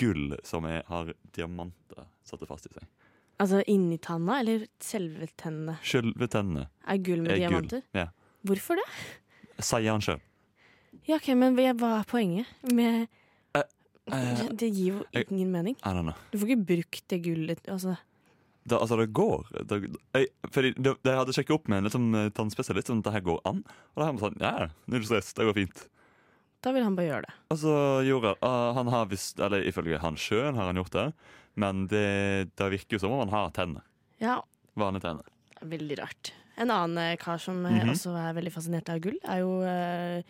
gull 0.00 0.34
som 0.46 0.64
er, 0.66 0.82
har 0.88 1.12
diamanter 1.36 2.06
satt 2.26 2.46
fast 2.48 2.70
i 2.70 2.72
seg. 2.74 2.86
Altså 3.40 3.62
inni 3.72 3.96
tanna, 4.02 4.40
eller 4.42 4.66
selve 4.84 5.28
tennene? 5.40 5.78
Selve 5.86 6.26
tennene 6.28 6.66
Er 6.84 6.98
gull 7.00 7.22
med 7.24 7.32
er 7.32 7.38
gull. 7.38 7.46
diamanter? 7.46 7.84
Ja. 7.96 8.08
Hvorfor 8.44 8.76
det? 8.80 8.84
Sier 9.60 9.92
han 9.92 10.04
sjøl. 10.04 10.20
Ja, 11.06 11.16
ok, 11.16 11.32
Men 11.38 11.56
hva 11.56 12.00
er 12.00 12.06
poenget 12.08 12.46
med 12.66 13.06
eh, 13.56 14.44
Det 14.60 14.68
gir 14.68 15.00
jo 15.00 15.26
ingen 15.26 15.50
mening. 15.52 15.76
Du 16.32 16.38
får 16.38 16.54
ikke 16.54 16.68
brukt 16.74 17.04
det 17.12 17.20
gullet 17.24 17.68
altså. 17.70 17.96
Da, 18.68 18.76
altså, 18.76 18.98
det 19.00 19.08
går. 19.16 19.46
Det, 19.66 19.78
jeg, 20.14 20.28
fordi 20.52 20.74
det, 20.76 20.92
jeg 21.06 21.16
hadde 21.16 21.34
sjekket 21.34 21.56
opp 21.56 21.70
med 21.72 21.80
en 21.80 21.88
liksom, 21.88 22.10
tannspesialist 22.36 22.92
om 22.92 23.00
dette 23.00 23.14
her 23.14 23.24
går 23.24 23.40
an. 23.48 23.62
Og 23.64 24.02
da 24.02 24.04
har 24.04 24.12
han 24.12 24.20
sånn 24.20 24.36
Ja, 24.42 24.68
null 24.92 25.06
stress, 25.08 25.32
det 25.34 25.46
går 25.48 25.56
fint. 25.56 25.86
Da 26.60 26.74
vil 26.76 26.84
han 26.84 26.96
bare 26.98 27.08
gjøre 27.08 27.24
det. 27.24 27.34
Og 27.54 27.60
så 27.62 27.74
gjorde 28.04 28.34
ah, 28.44 28.74
han 28.76 28.90
har 28.92 29.08
visst, 29.08 29.40
eller 29.40 29.64
Ifølge 29.64 30.00
han 30.02 30.18
sjøl 30.20 30.52
har 30.58 30.68
han 30.68 30.80
gjort 30.82 30.92
det, 30.92 31.06
men 31.60 31.86
det, 31.88 32.50
det 32.60 32.68
virker 32.76 32.98
jo 32.98 33.02
som 33.06 33.16
om 33.16 33.24
han 33.24 33.32
har 33.32 33.54
tenner. 33.56 33.86
Ja, 34.20 34.42
Vanlige 34.78 35.08
tenner. 35.08 35.32
veldig 35.64 35.98
rart. 36.02 36.34
En 36.60 36.70
annen 36.70 37.00
eh, 37.00 37.16
kar 37.16 37.38
som 37.38 37.62
mm 37.64 37.80
-hmm. 37.80 37.90
også 37.90 38.12
er 38.12 38.36
veldig 38.36 38.52
fascinert 38.52 38.88
av 38.88 39.00
gull, 39.00 39.16
er 39.24 39.38
jo 39.40 39.62
eh, 39.62 40.22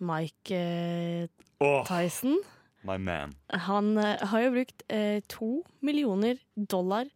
Mike 0.00 1.28
Åh, 1.60 1.84
Tyson. 1.88 2.38
my 2.86 2.96
man. 2.98 3.32
Han 3.50 3.96
eh, 3.98 4.18
har 4.30 4.40
jo 4.46 4.50
brukt 4.54 4.82
eh, 4.88 5.20
to 5.28 5.62
millioner 5.82 6.38
dollar 6.54 7.08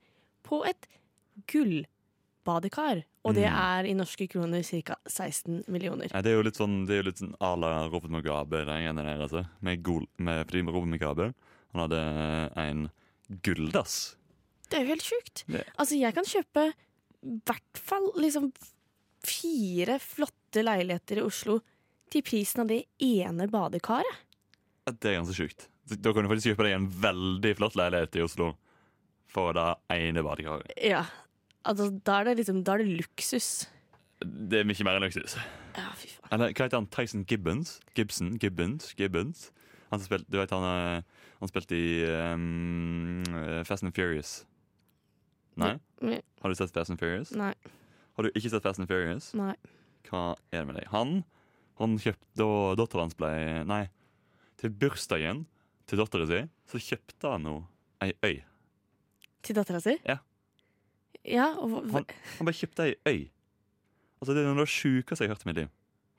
på 0.42 0.64
et 0.66 0.88
gullbadekar. 1.50 3.04
Og 3.24 3.34
det 3.36 3.46
Mm. 3.46 3.54
er 3.54 3.84
i 3.86 3.94
norske 3.94 4.26
kroner 4.28 4.62
ca. 4.82 4.96
16 5.06 5.62
millioner. 5.68 6.08
Ja, 6.12 6.20
det 6.22 6.32
er 6.32 6.36
jo 6.36 6.42
litt 6.42 6.56
sånn, 6.58 6.86
det 6.86 6.94
er 6.96 7.02
jo 7.02 7.08
litt 7.10 7.18
sånn 7.22 7.36
à 7.40 7.56
la 7.58 7.86
Robert 7.88 8.10
Mugabe. 8.10 8.64
den 8.66 8.82
ene 8.88 9.02
der, 9.04 9.20
altså. 9.22 9.48
Med 9.60 9.82
gul, 9.82 10.06
med, 10.18 10.46
fordi 10.48 10.66
Robert 10.66 10.88
Mugabe 10.90 11.34
han 11.72 11.80
hadde 11.88 12.52
en 12.56 12.90
gulldass. 13.42 14.16
Det 14.68 14.78
er 14.78 14.82
jo 14.82 14.88
helt 14.88 15.02
sjukt. 15.02 15.44
Det- 15.46 15.66
Altså, 15.78 15.94
jeg 16.00 16.14
kan 16.14 16.24
kjøpe 16.24 16.72
i 17.22 17.40
hvert 17.46 17.76
fall 17.78 18.10
liksom 18.16 18.52
fire 19.22 19.98
flotte 20.00 20.64
leiligheter 20.64 21.18
i 21.18 21.22
Oslo 21.22 21.60
til 22.12 22.24
prisen 22.26 22.64
av 22.64 22.70
det 22.70 22.82
ene 23.02 23.48
badekaret. 23.50 24.22
Det 24.88 25.10
er 25.10 25.18
ganske 25.20 25.36
sjukt. 25.36 25.68
Da 25.92 26.12
kan 26.14 26.24
du 26.24 26.30
faktisk 26.30 26.52
kjøpe 26.52 26.66
deg 26.66 26.76
en 26.76 26.88
veldig 27.02 27.56
flott 27.58 27.76
leilighet 27.78 28.18
i 28.18 28.24
Oslo 28.24 28.52
for 29.32 29.56
det 29.56 29.66
ene 29.94 30.24
badekaret. 30.24 30.72
Ja. 30.82 31.04
Altså, 31.68 31.90
da 32.04 32.20
er 32.20 32.30
det 32.30 32.40
liksom 32.40 32.64
Da 32.66 32.74
er 32.74 32.82
det 32.82 33.00
luksus. 33.00 33.50
Det 34.22 34.60
er 34.60 34.66
mye 34.66 34.86
mer 34.86 34.98
enn 34.98 35.06
luksus. 35.06 35.36
Ja, 35.76 35.88
fy 35.98 36.10
faen. 36.10 36.30
Eller 36.34 36.52
hva 36.52 36.66
heter 36.66 36.78
han? 36.78 36.88
Tyson 36.92 37.24
Gibbons? 37.28 37.78
Gibson? 37.96 38.36
Gibbons? 38.42 38.92
Gibbons? 38.98 39.50
Han 39.92 40.00
spilte, 40.00 40.30
du 40.32 40.38
vet 40.40 40.52
han, 40.54 40.64
eh, 40.64 41.28
han 41.40 41.50
spilte 41.50 41.76
i 41.76 42.04
um, 42.32 43.22
Fast 43.68 43.84
and 43.84 43.94
Furious. 43.94 44.42
Nei? 45.60 45.74
Nei. 46.00 46.20
Har 46.40 46.48
du 46.48 46.56
sett 46.56 46.72
Fast 46.72 46.90
and 46.90 47.00
Furious? 47.00 47.34
Nei. 47.36 47.52
Har 48.16 48.24
du 48.24 48.30
ikke 48.32 48.52
sett 48.52 48.64
Fast 48.64 48.80
and 48.80 48.88
Furious? 48.88 49.32
Nei. 49.36 49.52
Hva 50.08 50.32
er 50.52 50.62
det 50.62 50.68
med 50.70 50.78
deg? 50.80 50.88
Han, 50.94 51.20
han 51.80 51.96
kjøpte 51.98 52.36
da 52.38 52.48
datteren 52.78 53.06
hans 53.08 53.16
ble 53.18 53.30
Nei, 53.68 53.82
til 54.60 54.70
bursdagen 54.70 55.44
til 55.88 55.98
dattera 55.98 56.26
si, 56.28 56.40
så 56.70 56.80
kjøpte 56.80 57.30
han 57.32 57.46
henne 57.48 57.66
ei 58.02 58.12
øy. 58.24 58.42
Til 59.42 59.56
dattera 59.58 59.80
si? 59.82 59.96
Ja. 60.06 60.18
Ja, 61.24 61.48
og, 61.62 61.84
Han, 61.94 62.06
han 62.38 62.46
bare 62.48 62.56
kjøpte 62.58 62.86
ei 62.88 62.94
øy. 63.06 63.20
Altså 64.22 64.34
Det 64.34 64.42
er 64.42 64.48
noe 64.48 64.56
av 64.60 64.64
det 64.66 64.72
sjukeste 64.74 65.24
jeg 65.24 65.30
har 65.30 65.34
hørt 65.36 65.44
i 65.46 65.50
mitt 65.50 65.60
liv. 65.62 65.68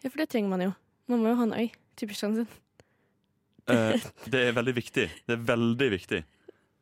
ja, 0.03 0.09
for 0.09 0.19
det 0.19 0.29
trenger 0.31 0.49
man 0.51 0.61
jo. 0.65 0.71
Man 1.07 1.19
må 1.23 1.31
jo 1.33 1.39
ha 1.39 1.47
en 1.47 1.55
øy 1.55 1.69
til 1.99 2.07
bursdagen 2.11 2.35
sin. 2.41 2.47
Eh, 3.71 4.03
det 4.27 4.39
er 4.49 4.55
veldig 4.57 4.73
viktig. 4.75 5.05
Det 5.27 5.35
er 5.37 5.43
veldig 5.47 5.89
viktig. 5.93 6.23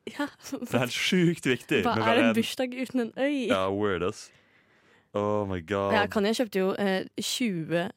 Ja, 0.10 0.25
Det 0.49 0.73
er 0.73 0.79
helt 0.88 0.95
sjukt 0.97 1.45
viktig. 1.45 1.84
Hva 1.86 1.93
er 2.10 2.23
en 2.23 2.36
bursdag 2.38 2.73
uten 2.73 3.03
en 3.05 3.12
øy? 3.21 3.47
Ja, 3.51 3.67
weird 3.69 4.01
ass. 4.07 4.31
Oh 5.13 5.43
my 5.45 5.60
god. 5.60 5.91
Ja, 5.91 6.06
Kanye 6.08 6.32
kjøpte 6.38 6.62
jo 6.62 6.67
eh, 6.80 7.04
20 7.19 7.74
eh, 7.82 7.89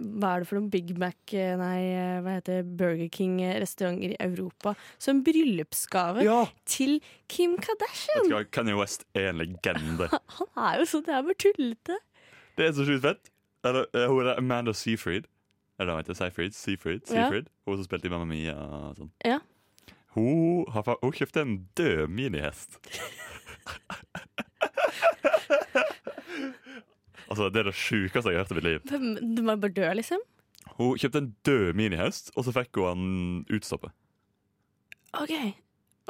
Hva 0.00 0.30
er 0.30 0.40
det 0.40 0.48
for 0.48 0.56
noen 0.56 0.70
Big 0.72 0.94
Mac 0.96 1.34
eh, 1.36 1.52
Nei, 1.60 1.82
eh, 1.92 2.20
hva 2.24 2.38
heter 2.38 2.62
det? 2.62 2.76
Burger 2.80 3.10
King-restauranter 3.12 4.14
i 4.14 4.18
Europa 4.24 4.72
som 4.96 5.20
bryllupsgave 5.26 6.24
Ja. 6.24 6.38
til 6.64 6.96
Kim 7.28 7.58
Vet 7.58 7.66
Kardashian! 7.68 8.24
du 8.30 8.38
hva, 8.38 8.40
Kanye 8.48 8.78
West 8.78 9.04
er 9.12 9.28
en 9.34 9.42
legende. 9.42 10.08
Han 10.38 10.48
er 10.64 10.80
jo 10.80 10.88
sånn, 10.94 11.04
det 11.04 11.12
er 11.18 11.28
bare 11.28 11.40
tullete. 11.44 12.00
Det 12.56 12.70
er 12.70 12.72
så 12.78 12.88
sjukt 12.88 13.04
fett. 13.04 13.30
Eller, 13.64 13.88
hun 14.08 14.24
er 14.24 14.40
Amanda 14.40 14.72
Seyfried. 14.76 15.28
Eller 15.80 15.92
hva 15.92 16.00
heter 16.00 16.14
det? 16.14 16.20
Seyfried? 16.22 16.56
Seyfried? 16.56 17.12
Ja. 17.12 17.28
Hun 17.68 17.76
som 17.80 17.84
spilte 17.88 18.08
i 18.08 18.12
Mamma 18.12 18.28
Mia. 18.30 18.54
og 18.56 18.96
Sånn. 19.00 19.12
Ja. 19.26 19.40
Hun, 20.16 20.64
hun 20.72 21.16
kjøpte 21.16 21.44
en 21.44 21.56
død 21.76 22.08
minihest. 22.14 22.80
altså, 27.34 27.50
Det 27.52 27.60
er 27.64 27.68
det 27.68 27.74
sjukeste 27.76 28.30
jeg 28.32 28.38
har 28.38 28.46
hørt 28.46 28.54
i 28.54 28.58
mitt 28.60 28.68
liv. 28.70 29.26
Du 29.36 29.42
må 29.44 29.56
bare 29.60 29.74
dø, 29.76 29.90
liksom? 29.98 30.22
Hun 30.78 30.96
kjøpte 30.98 31.20
en 31.20 31.32
død 31.46 31.74
minihest, 31.76 32.30
og 32.38 32.46
så 32.46 32.54
fikk 32.56 32.80
hun 32.80 33.04
den 33.04 33.58
utstoppet. 33.58 33.92
OK. 35.20 35.34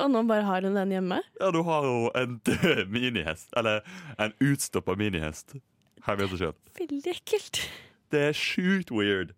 Og 0.02 0.08
nå 0.10 0.22
bare 0.26 0.42
har 0.46 0.64
hun 0.66 0.74
den 0.74 0.90
hjemme? 0.94 1.20
Ja, 1.40 1.50
nå 1.54 1.62
har 1.66 1.84
hun 1.86 2.06
en 2.18 2.38
død 2.46 2.88
minihest. 2.90 3.50
Eller 3.58 3.82
en 4.18 4.32
utstoppa 4.42 4.96
minihest. 4.98 5.56
Her 6.06 6.18
vet 6.20 6.32
du 6.32 6.38
selv. 6.40 6.56
Veldig 6.78 7.12
ekkelt. 7.14 7.60
Det 8.12 8.22
er 8.30 8.34
sjukt 8.36 8.90
weird. 8.94 9.34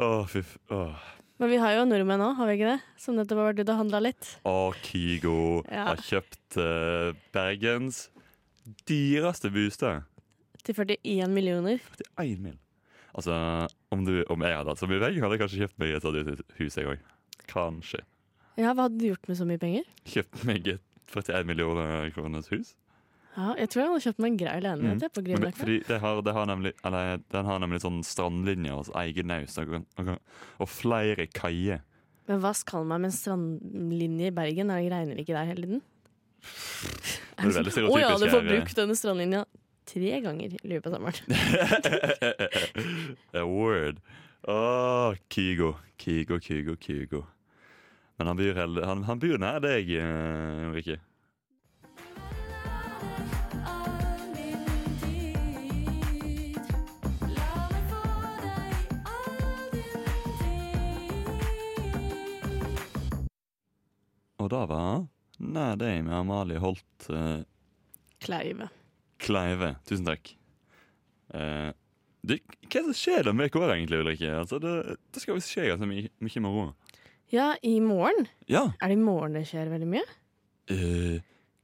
Å, 0.00 0.24
fy 0.30 0.42
f... 0.44 0.54
Men 1.40 1.48
vi 1.48 1.56
har 1.56 1.72
jo 1.78 1.86
nordmenn 1.88 2.20
òg, 2.20 2.34
har 2.36 2.48
vi 2.50 2.54
ikke 2.58 2.68
det? 2.74 2.80
Som 3.00 3.16
nettopp 3.16 3.38
har 3.40 3.46
vært 3.50 3.62
ute 3.62 3.72
og 3.72 3.78
handla 3.80 4.00
litt. 4.04 4.26
Å, 4.44 4.54
Kygo 4.84 5.36
Ja. 5.72 5.86
har 5.88 6.02
kjøpt 6.04 6.58
uh, 6.60 7.16
Bergens 7.32 8.02
dyreste 8.88 9.48
bostad. 9.54 10.04
Til 10.64 10.74
41 10.76 11.30
millioner. 11.32 11.80
Til 11.96 12.06
én 12.24 12.42
mil. 12.44 12.58
Altså, 13.14 13.34
om, 13.90 14.04
du, 14.06 14.20
om 14.30 14.42
jeg 14.46 14.54
hadde 14.54 14.70
hatt 14.70 14.78
så 14.82 14.86
mye 14.90 15.00
penger, 15.02 15.22
hadde 15.24 15.34
jeg 15.36 15.42
kanskje 15.42 15.62
kjøpt 15.64 15.78
meg 15.82 15.94
et 15.96 16.04
sånt 16.04 16.44
hus, 16.60 16.76
jeg 16.78 16.86
òg. 16.92 17.00
Kanskje. 17.50 18.02
Ja, 18.60 18.74
Hva 18.74 18.84
hadde 18.86 19.00
du 19.00 19.08
gjort 19.08 19.26
med 19.30 19.38
så 19.40 19.46
mye 19.48 19.58
penger? 19.62 19.88
Kjøpt 20.06 20.44
meg 20.46 20.68
et 20.76 20.84
41 21.10 21.48
millioner 21.48 22.10
kroners 22.14 22.50
hus. 22.52 22.74
Ja, 23.36 23.54
Jeg 23.58 23.70
tror 23.70 23.80
jeg 23.82 23.90
hadde 23.90 24.04
kjøpt 24.04 24.22
meg 24.22 24.30
en 24.32 24.38
grei 24.38 24.56
leilighet 24.62 25.02
Mm. 25.02 25.12
på 25.14 25.22
Grünerløkka. 25.26 25.58
fordi 25.62 25.76
det 25.86 26.00
har, 26.00 26.22
det 26.22 26.32
har 26.34 26.46
nemlig, 26.50 26.72
eller, 26.84 27.20
den 27.30 27.44
har 27.46 27.58
nemlig 27.62 27.80
sånn 27.82 28.02
strandlinje 28.04 28.72
og 28.74 28.90
egen 29.04 29.26
naust 29.30 29.58
og, 29.58 29.84
og, 29.98 30.10
og 30.58 30.68
flere 30.68 31.26
kaier. 31.26 31.82
Men 32.28 32.42
hva 32.42 32.52
skal 32.54 32.84
man 32.84 33.00
med 33.02 33.10
en 33.10 33.16
strandlinje 33.16 34.30
i 34.30 34.34
Bergen? 34.34 34.70
Er 34.70 34.82
det 34.82 34.92
regner 34.92 35.14
det 35.18 35.24
ikke 35.26 35.38
der 35.38 35.46
hele 35.50 35.66
tiden? 35.66 35.82
Å 37.40 37.86
oh, 37.88 37.98
ja, 38.00 38.12
du 38.18 38.26
får 38.28 38.44
brukt 38.46 38.76
denne 38.76 38.96
strandlinja 38.98 39.44
tre 39.90 40.20
ganger 40.24 40.56
i 40.56 40.70
løpet 40.70 40.90
av 40.90 40.96
sommeren. 40.96 41.26
Word. 43.56 44.00
Åh, 44.48 45.18
Kygo. 45.28 45.74
Kygo, 46.00 46.40
Kygo, 46.40 46.76
Kygo. 46.80 47.24
Men 48.16 48.26
han 48.30 48.36
byr, 48.40 48.64
han, 48.84 49.04
han 49.08 49.20
byr 49.20 49.38
nær 49.40 49.62
deg, 49.64 49.94
Ulrikke. 49.98 50.96
Rikke. 50.96 51.00
Og 64.40 64.48
da 64.48 64.64
var 64.64 65.02
nær 65.38 65.76
deg 65.80 66.04
med 66.06 66.16
Amalie 66.16 66.60
Holt 66.60 67.08
eh, 67.12 67.42
Kleive. 68.24 68.70
Kleive. 69.20 69.74
Tusen 69.88 70.08
takk. 70.08 70.32
Uh, 71.34 71.70
det, 72.26 72.40
hva 72.42 72.80
er 72.80 72.84
det 72.84 72.84
som 72.90 72.96
skjer 72.98 73.28
da 73.28 73.34
med 73.36 73.52
kår, 73.52 73.70
egentlig, 73.74 74.00
Ulrikke? 74.02 74.32
Altså, 74.42 74.58
det, 74.62 74.74
det 75.14 75.22
skal 75.22 75.38
visst 75.38 75.52
skje 75.52 75.68
ganske 75.70 75.88
mye, 75.88 76.10
mye 76.20 76.44
moro. 76.44 76.66
Ja, 77.32 77.52
i 77.62 77.76
morgen. 77.84 78.26
Ja. 78.50 78.70
Er 78.80 78.90
det 78.90 78.98
i 78.98 79.02
morgen 79.04 79.38
det 79.38 79.46
skjer 79.48 79.70
veldig 79.72 79.88
mye? 79.88 80.04
Uh, 80.70 81.22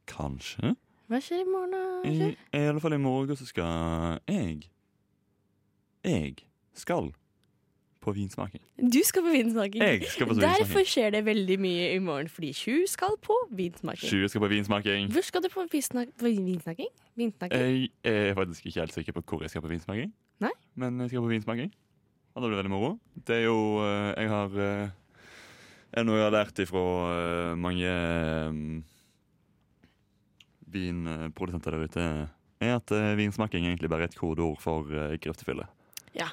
kanskje. 0.09 0.77
Hva 1.11 1.21
skjer 1.23 1.45
i 1.45 1.51
morgen, 1.51 1.75
da? 1.75 1.83
I, 2.07 2.33
I 2.57 2.65
alle 2.71 2.83
fall 2.83 2.97
i 2.97 3.03
morgen 3.03 3.39
så 3.39 3.47
skal 3.47 4.21
jeg 4.31 4.67
Jeg 6.07 6.35
skal 6.75 7.13
på 8.07 8.15
vinsmaking. 8.17 8.63
Du 8.79 9.01
skal 9.05 9.25
på 9.27 9.33
vinsmaking. 9.35 9.83
Jeg 9.83 10.11
skal 10.13 10.29
på 10.29 10.37
vinsmaking. 10.37 10.61
Derfor 10.63 10.87
skjer 10.89 11.15
det 11.17 11.23
veldig 11.27 11.57
mye 11.63 11.89
i 11.95 11.99
morgen, 12.03 12.29
fordi 12.31 12.53
Sju 12.57 12.85
skal 12.91 13.19
på 13.23 13.39
vinsmaking. 13.59 14.11
Sju 14.11 14.29
skal 14.31 14.45
på 14.45 14.51
vinsmaking. 14.53 15.11
Hvor 15.15 15.27
skal 15.27 15.43
du 15.45 15.51
på 15.53 15.67
vinsmaking? 15.73 16.93
Vinsmaking? 17.17 17.59
Jeg 17.59 17.91
er 18.05 18.39
faktisk 18.39 18.71
ikke 18.71 18.85
helt 18.85 18.95
sikker 18.95 19.19
på 19.19 19.25
hvor 19.27 19.43
jeg 19.47 19.55
skal 19.55 19.67
på 19.67 19.73
vinsmaking. 19.73 20.15
Nei? 20.45 20.53
Men 20.79 21.01
jeg 21.03 21.13
skal 21.13 21.27
på 21.27 21.33
vinsmaking. 21.35 21.75
Og 22.37 22.45
da 22.45 22.51
blir 22.51 22.61
veldig 22.61 22.73
moro. 22.73 22.93
Det 23.17 23.39
er 23.41 23.47
jo 23.47 23.81
eh, 23.81 24.13
Jeg 24.13 24.29
har 24.29 24.57
eh, 24.61 24.91
Er 25.97 26.05
noe 26.05 26.19
jeg 26.19 26.27
har 26.27 26.35
lært 26.35 26.61
ifra 26.61 26.83
eh, 27.15 27.53
mange 27.57 27.93
vinprodusenter 30.77 31.73
der 31.73 31.87
ute, 31.89 32.07
er 32.61 32.73
at 32.75 32.93
vinsmaking 33.17 33.65
egentlig 33.65 33.89
bare 33.89 34.05
er 34.05 34.11
et 34.11 34.19
kodeord 34.19 34.59
for 34.61 34.91
uh. 34.91 35.63
Ja. 36.13 36.27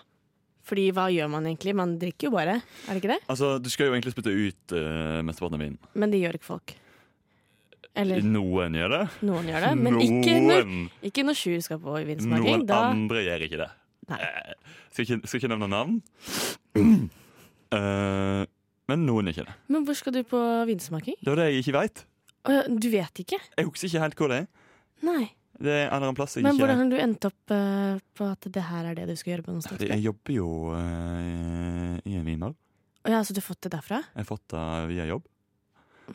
Fordi 0.64 0.86
hva 0.96 1.10
gjør 1.12 1.28
man 1.34 1.48
egentlig? 1.50 1.74
Man 1.76 1.98
drikker 2.00 2.30
jo 2.30 2.32
bare, 2.38 2.56
er 2.64 2.94
det 2.96 3.02
ikke 3.02 3.12
det? 3.12 3.20
Altså, 3.32 3.58
du 3.60 3.68
skal 3.74 3.90
jo 3.90 3.96
egentlig 3.98 4.14
spytte 4.16 4.32
ut 4.32 4.76
uh, 4.78 5.20
mesteparten 5.28 5.58
av 5.58 5.64
vinen. 5.66 5.78
Men 6.00 6.14
det 6.14 6.22
gjør 6.24 6.38
ikke 6.40 6.48
folk. 6.54 6.76
Eller 8.00 8.24
Noen 8.26 8.74
gjør 8.80 8.90
det. 8.96 9.02
noen 9.28 9.50
gjør 9.52 9.66
det, 9.68 9.74
men 9.78 10.00
ikke 10.02 10.38
når, 10.42 10.64
Noen. 10.66 10.86
ikke 11.06 11.26
når 11.28 11.38
sju 11.38 11.52
skal 11.62 11.82
på 11.84 11.98
vinsmaking. 12.08 12.48
Noen 12.48 12.64
Da 12.70 12.80
andre 12.90 13.22
gjør 13.28 13.44
ikke 13.46 13.60
det. 13.60 13.68
Nei. 14.10 14.18
Eh, 14.26 14.80
skal, 14.96 15.04
ikke, 15.06 15.20
skal 15.30 15.42
ikke 15.44 15.52
nevne 15.52 15.70
navn. 15.70 16.00
Uh, 16.74 18.42
men 18.90 19.06
noen 19.06 19.30
gjør 19.30 19.36
ikke 19.36 19.46
det. 19.52 19.56
Men 19.76 19.86
hvor 19.86 20.00
skal 20.00 20.16
du 20.16 20.24
på 20.26 20.42
vinsmaking? 20.72 21.20
Det 21.22 21.32
er 21.36 21.40
det 21.44 21.48
jeg 21.52 21.66
ikke 21.68 21.76
veit. 21.78 22.06
Uh, 22.50 22.64
Du 22.72 22.90
vet 22.92 23.24
ikke? 23.24 23.40
Jeg 23.60 23.70
husker 23.70 23.92
ikke 23.92 24.04
helt 24.08 24.18
hvor 24.24 24.34
det 24.34 24.42
er. 24.42 24.50
Nei. 25.06 25.24
Det 25.60 25.70
er 25.70 25.84
en 25.86 25.94
eller 25.94 26.08
annen 26.10 26.18
plass 26.18 26.36
jeg 26.38 26.46
Men 26.46 26.56
ikke 26.56 26.66
hvordan 26.66 26.80
har 26.82 26.90
du 26.90 26.98
endt 27.04 27.28
opp 27.30 27.54
eh, 27.54 28.02
på 28.18 28.28
at 28.32 28.48
det 28.56 28.64
her 28.70 28.90
er 28.90 28.98
det 28.98 29.08
du 29.12 29.16
skal 29.20 29.36
gjøre 29.36 29.46
på 29.46 29.54
noen 29.54 29.66
sted? 29.66 29.86
Jeg 29.86 30.02
jobber 30.02 30.36
jo 30.36 30.50
eh, 30.78 31.98
i 32.10 32.18
en 32.18 32.26
vinhall. 32.28 32.56
Å 33.04 33.14
ja, 33.14 33.20
så 33.22 33.36
du 33.36 33.42
har 33.42 33.46
fått 33.46 33.66
det 33.68 33.74
derfra? 33.76 34.00
Jeg 34.14 34.24
har 34.24 34.30
fått 34.30 34.46
det 34.54 34.68
via 34.94 35.08
jobb. 35.12 35.28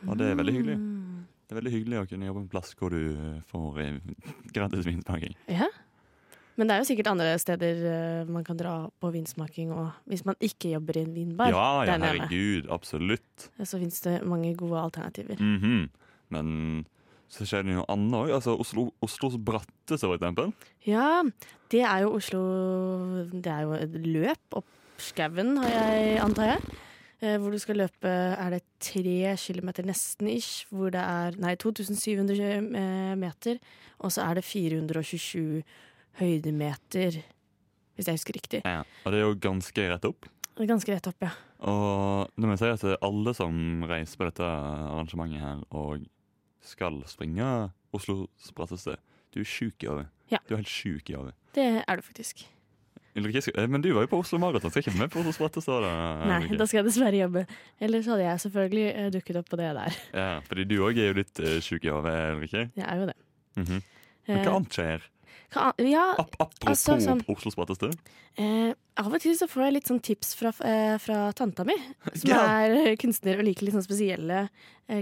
Og 0.04 0.14
det 0.20 0.30
er 0.32 0.38
veldig 0.40 0.54
hyggelig. 0.56 0.78
Mm. 0.80 1.26
Det 1.48 1.54
er 1.54 1.60
veldig 1.62 1.72
hyggelig 1.72 2.00
å 2.00 2.08
kunne 2.08 2.26
jobbe 2.28 2.40
på 2.40 2.44
en 2.44 2.50
plass 2.52 2.74
hvor 2.76 2.92
du 2.92 3.02
får 3.48 3.78
eh, 3.84 4.00
gratis 4.56 4.88
vinsmaking. 4.88 5.38
Ja. 5.52 5.68
Men 6.58 6.66
det 6.66 6.74
er 6.74 6.82
jo 6.82 6.88
sikkert 6.88 7.12
andre 7.12 7.30
steder 7.38 7.80
eh, 7.86 8.30
man 8.34 8.44
kan 8.44 8.58
dra 8.58 8.74
på 8.98 9.12
vinsmaking 9.14 9.70
og 9.70 9.92
hvis 10.10 10.24
man 10.26 10.36
ikke 10.42 10.72
jobber 10.74 10.98
i 10.98 11.04
en 11.06 11.14
vinbar. 11.14 11.54
Ja, 11.54 11.66
ja, 11.86 11.92
der 11.92 12.02
nede, 12.02 12.10
herregud. 12.16 12.68
Absolutt. 12.74 13.48
Så 13.62 13.78
fins 13.78 14.02
det 14.02 14.18
mange 14.26 14.50
gode 14.58 14.82
alternativer. 14.82 15.38
Mhm. 15.38 15.88
Men 16.34 16.48
så 17.28 17.44
skjer 17.44 17.64
det 17.66 17.76
noe 17.76 17.86
annet 17.92 18.16
òg. 18.16 18.32
Altså 18.38 18.56
Oslo, 18.56 18.88
Oslos 19.04 19.36
bratteste, 19.36 20.00
for 20.06 20.16
eksempel. 20.16 20.52
Ja, 20.86 21.22
det 21.72 21.84
er 21.84 22.04
jo 22.06 22.14
Oslo 22.16 22.42
Det 23.28 23.52
er 23.52 23.66
jo 23.66 23.76
et 23.76 23.96
løp 24.06 24.60
opp 24.62 24.74
skauen, 24.98 25.58
antar 25.62 26.54
jeg. 26.54 26.78
Eh, 27.20 27.34
Hvor 27.38 27.50
du 27.50 27.58
skal 27.58 27.80
løpe 27.82 28.08
er 28.08 28.50
det 28.54 28.62
tre 28.82 29.34
kilometer 29.38 29.86
nesten 29.86 30.28
ish, 30.30 30.66
hvor 30.70 30.92
det 30.94 31.02
er 31.02 31.34
Nei, 31.42 31.56
2700 31.58 32.38
eh, 32.78 33.14
meter. 33.18 33.58
Og 33.98 34.12
så 34.14 34.22
er 34.22 34.38
det 34.38 34.44
427 34.46 35.62
høydemeter, 36.20 37.18
hvis 37.94 38.06
jeg 38.06 38.18
husker 38.18 38.38
riktig. 38.38 38.62
Ja. 38.64 38.82
Og 39.04 39.12
det 39.12 39.20
er 39.20 39.26
jo 39.26 39.38
ganske 39.42 39.88
rett 39.90 40.06
opp. 40.06 40.30
Det 40.58 40.66
ganske 40.66 40.94
rett 40.94 41.10
opp, 41.10 41.22
ja. 41.22 41.32
Og 41.66 42.30
nå 42.38 42.46
må 42.46 42.54
jeg 42.54 42.62
si 42.62 42.70
at 42.70 43.02
alle 43.02 43.34
som 43.34 43.82
reiser 43.86 44.18
på 44.18 44.26
dette 44.26 44.46
arrangementet 44.46 45.42
her 45.42 45.62
og 45.74 46.06
skal 46.64 47.02
springe 47.06 47.70
Oslo 47.94 48.26
spratteste. 48.42 48.96
du 49.34 49.40
er 49.40 49.44
sjuk 49.48 49.82
i 49.84 49.86
hodet. 49.88 50.06
Ja. 50.30 50.38
Du 50.48 50.54
er 50.54 50.62
helt 50.62 50.68
sjuk 50.72 51.10
i 51.10 51.14
hodet. 51.16 51.34
Det 51.54 51.84
er 51.86 51.96
du 51.96 52.02
faktisk. 52.02 52.46
Eh, 53.18 53.66
Men 53.66 53.80
du 53.82 53.92
var 53.94 54.02
jo 54.04 54.10
på 54.12 54.18
Oslo 54.20 54.38
Maraton, 54.38 54.70
skal 54.70 54.82
ikke 54.84 54.96
med 54.98 55.10
på 55.10 55.18
Oslos 55.20 55.38
bratteste? 55.40 55.72
Da, 55.82 55.90
Nei, 56.28 56.56
da 56.56 56.66
skal 56.68 56.78
jeg 56.82 56.86
dessverre 56.90 57.18
jobbe. 57.18 57.46
Ellers 57.80 58.06
hadde 58.06 58.22
jeg 58.26 58.40
selvfølgelig 58.44 58.86
eh, 58.94 59.10
dukket 59.10 59.36
opp 59.40 59.48
på 59.50 59.56
det 59.58 59.70
der. 59.74 59.96
Ja, 60.20 60.40
fordi 60.46 60.64
du 60.70 60.76
òg 60.84 60.98
er 61.00 61.08
jo 61.10 61.16
litt 61.18 61.40
uh, 61.42 61.56
sjuk 61.64 61.84
i 61.88 61.90
hodet, 61.90 62.14
Ulrikke. 62.36 62.66
Jeg 62.78 62.84
er 62.86 62.96
jo 63.02 63.06
det. 63.12 63.16
Mhm. 63.56 63.78
Men 64.28 64.36
Eh, 64.38 64.44
hva 64.44 64.56
annet 64.58 64.74
skjer? 64.76 65.06
hva 65.54 65.70
ja, 65.80 66.02
Ap 66.20 66.34
apropos 66.36 66.68
altså, 66.68 66.98
sånn- 67.00 67.22
Oslo 67.32 67.50
bratteste. 67.56 67.88
Eh, 68.36 68.74
av 69.00 69.06
og 69.08 69.20
til 69.24 69.32
så 69.38 69.48
får 69.48 69.64
jeg 69.64 69.72
litt 69.78 69.88
sånn 69.88 70.02
tips 70.04 70.34
fra, 70.36 70.52
fra 70.52 71.32
tanta 71.32 71.64
mi, 71.64 71.72
som 72.12 72.28
Ja. 72.28 72.42
er 72.68 72.94
kunstner 73.02 73.38
og 73.40 73.46
liker 73.48 73.64
litt 73.64 73.74
sånn 73.78 73.86
spesielle 73.88 74.42
eh, 74.88 75.00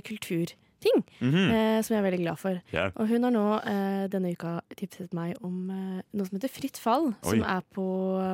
kulturting. 0.81 1.05
Mhm. 1.21 1.51
eh, 1.51 1.83
som 1.83 1.95
jeg 1.97 2.05
er 2.05 2.11
veldig 2.11 2.23
glad 2.25 2.39
for. 2.39 2.62
Yeah. 2.73 2.91
Og 2.97 3.09
hun 3.09 3.23
har 3.23 3.31
nå 3.31 3.45
eh, 3.65 4.09
denne 4.09 4.33
uka 4.33 4.61
tipset 4.77 5.12
meg 5.15 5.37
om 5.43 5.71
eh, 5.71 6.03
noe 6.15 6.27
som 6.27 6.39
heter 6.39 6.49
Fritt 6.53 6.77
fall, 6.79 7.15
som 7.23 7.43
er 7.43 7.62
på 7.75 7.87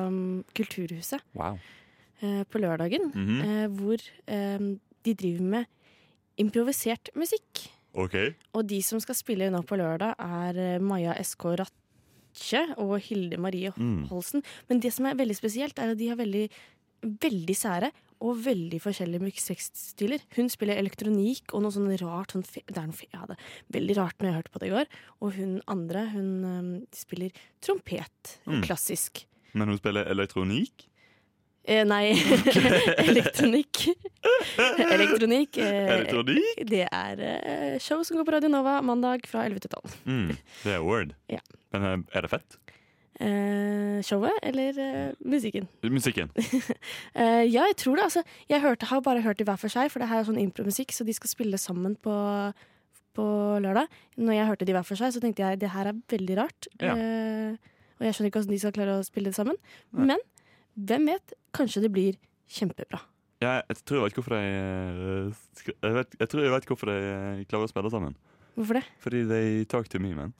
um, 0.07 0.43
Kulturhuset 0.55 1.21
Wow. 1.35 1.57
eh, 2.21 2.43
på 2.43 2.59
lørdagen. 2.59 3.11
Mhm. 3.13 3.41
eh, 3.41 3.67
hvor 3.67 3.97
eh, 4.27 4.59
de 5.03 5.13
driver 5.13 5.41
med 5.41 5.65
improvisert 6.37 7.09
musikk. 7.15 7.69
Okay. 7.95 8.33
Og 8.55 8.65
de 8.67 8.81
som 8.81 8.99
skal 8.99 9.15
spille 9.15 9.49
nå 9.51 9.61
på 9.65 9.77
lørdag, 9.77 10.15
er 10.17 10.79
Maja 10.81 11.13
SK 11.21 11.45
Ratche 11.59 12.63
og 12.77 12.99
Hilde 13.01 13.37
Marie 13.37 13.71
Mm. 13.77 14.07
Holsen. 14.09 14.41
Men 14.69 14.79
det 14.79 14.91
som 14.93 15.05
er 15.05 15.13
veldig 15.15 15.35
spesielt, 15.35 15.77
er 15.77 15.91
at 15.91 15.97
de 15.97 16.07
har 16.09 16.15
veldig, 16.17 16.49
veldig 17.03 17.55
sære 17.55 17.91
og 18.23 18.39
veldig 18.45 18.79
forskjellige 18.83 19.25
musikkstiler. 19.25 20.23
Hun 20.37 20.47
spiller 20.51 20.79
elektronikk 20.79 21.51
og 21.53 21.65
noe 21.65 21.75
sånn 21.75 21.91
rart 21.99 22.33
sånn 22.35 22.45
det 22.47 22.63
er 22.79 22.87
noe 22.87 23.09
ja, 23.11 23.25
det 23.27 23.35
er 23.35 23.51
veldig 23.75 23.97
rart 23.99 24.17
når 24.21 24.29
jeg 24.29 24.37
hørte 24.39 24.53
på 24.53 24.61
det 24.63 24.69
i 24.69 24.73
går. 24.77 24.89
Og 25.19 25.35
hun 25.37 25.53
andre, 25.71 26.05
hun 26.13 26.31
um, 26.47 26.71
spiller 26.95 27.43
trompet. 27.63 28.37
Mm. 28.47 28.63
Klassisk. 28.65 29.25
Men 29.53 29.73
hun 29.73 29.77
spiller 29.81 30.07
elektronikk? 30.09 30.87
Eh, 31.63 31.83
nei, 31.87 32.11
elektronikk. 33.09 33.85
Elektronikk. 34.83 35.59
eh, 35.63 35.93
Elektronikk? 35.97 36.63
Det 36.67 36.83
er 36.89 37.21
eh, 37.27 37.77
show 37.83 38.03
som 38.03 38.19
går 38.19 38.27
på 38.27 38.35
Radio 38.35 38.51
Nova 38.51 38.79
mandag 38.83 39.27
fra 39.29 39.45
11 39.47 39.63
til 39.63 39.75
12. 39.77 39.95
Mm, 40.07 40.33
det 40.65 40.73
er 40.75 40.83
word. 40.83 41.15
Ja. 41.31 41.39
Men 41.75 41.87
eh, 41.87 41.97
er 42.19 42.27
det 42.27 42.33
fett? 42.35 42.59
Eh, 43.23 44.01
showet 44.03 44.35
eller 44.43 44.79
eh, 44.83 45.11
musikken? 45.23 45.67
Musikken. 45.83 46.31
Eh, 47.13 47.45
ja, 47.45 47.63
jeg 47.69 47.77
tror 47.77 47.97
det. 47.99 48.05
Altså, 48.09 48.23
jeg 48.49 48.61
hørte, 48.63 48.87
har 48.89 49.01
bare 49.05 49.21
hørt 49.23 49.39
de 49.39 49.45
hver 49.47 49.59
for 49.61 49.71
seg, 49.71 49.91
for 49.93 50.01
det 50.01 50.09
her 50.09 50.21
er 50.21 50.27
sånn 50.27 50.41
impromusikk, 50.41 50.91
så 50.95 51.05
de 51.07 51.13
skal 51.15 51.29
spille 51.31 51.59
sammen 51.61 51.93
på, 52.01 52.13
på 53.15 53.25
lørdag. 53.63 53.91
Når 54.17 54.37
jeg 54.37 54.49
hørte 54.49 54.67
de 54.67 54.75
hver 54.75 54.87
for 54.87 54.99
seg, 54.99 55.13
så 55.13 55.21
tenkte 55.23 55.45
jeg 55.45 55.61
det 55.61 55.71
her 55.75 55.91
er 55.91 56.01
veldig 56.15 56.37
rart. 56.41 56.67
Ja. 56.81 56.97
Eh, 56.97 57.71
og 57.99 58.07
jeg 58.07 58.17
skjønner 58.17 58.31
ikke 58.31 58.41
hvordan 58.41 58.55
de 58.55 58.61
skal 58.63 58.75
klare 58.75 58.99
å 58.99 59.07
spille 59.07 59.31
det 59.31 59.37
sammen. 59.37 59.59
Nei. 59.93 60.09
Men 60.09 60.23
hvem 60.89 61.09
vet? 61.13 61.35
Kanskje 61.53 61.85
det 61.85 61.93
blir 61.93 62.17
kjempebra. 62.49 62.99
Jeg, 63.43 63.63
jeg 63.69 63.83
tror 63.83 63.99
jeg 63.99 64.07
vet 64.07 64.17
hvorfor 64.17 64.35
de 64.35 64.41
jeg, 64.43 65.75
jeg, 65.83 66.05
jeg 66.19 66.31
tror 66.31 66.43
jeg 66.43 66.53
vet 66.53 66.67
hvorfor 66.71 66.91
de 66.91 67.45
klarer 67.51 67.67
å 67.67 67.71
spille 67.71 67.91
sammen. 67.93 68.17
Hvorfor 68.57 68.79
det? 68.79 68.83
Fordi 69.03 69.23
they 69.29 69.63
talk 69.69 69.89
to 69.91 70.01
me, 70.01 70.13
man. 70.17 70.33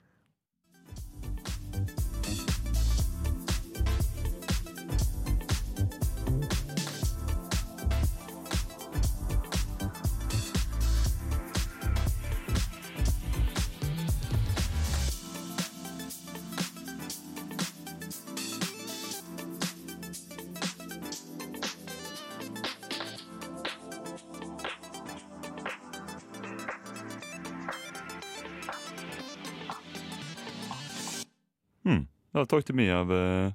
Hmm. 32.43 32.47
Det 32.47 32.51
var 32.51 32.60
Talk 32.60 32.65
to 32.65 32.73
me 32.73 32.89
av 32.91 33.12
uh, 33.12 33.51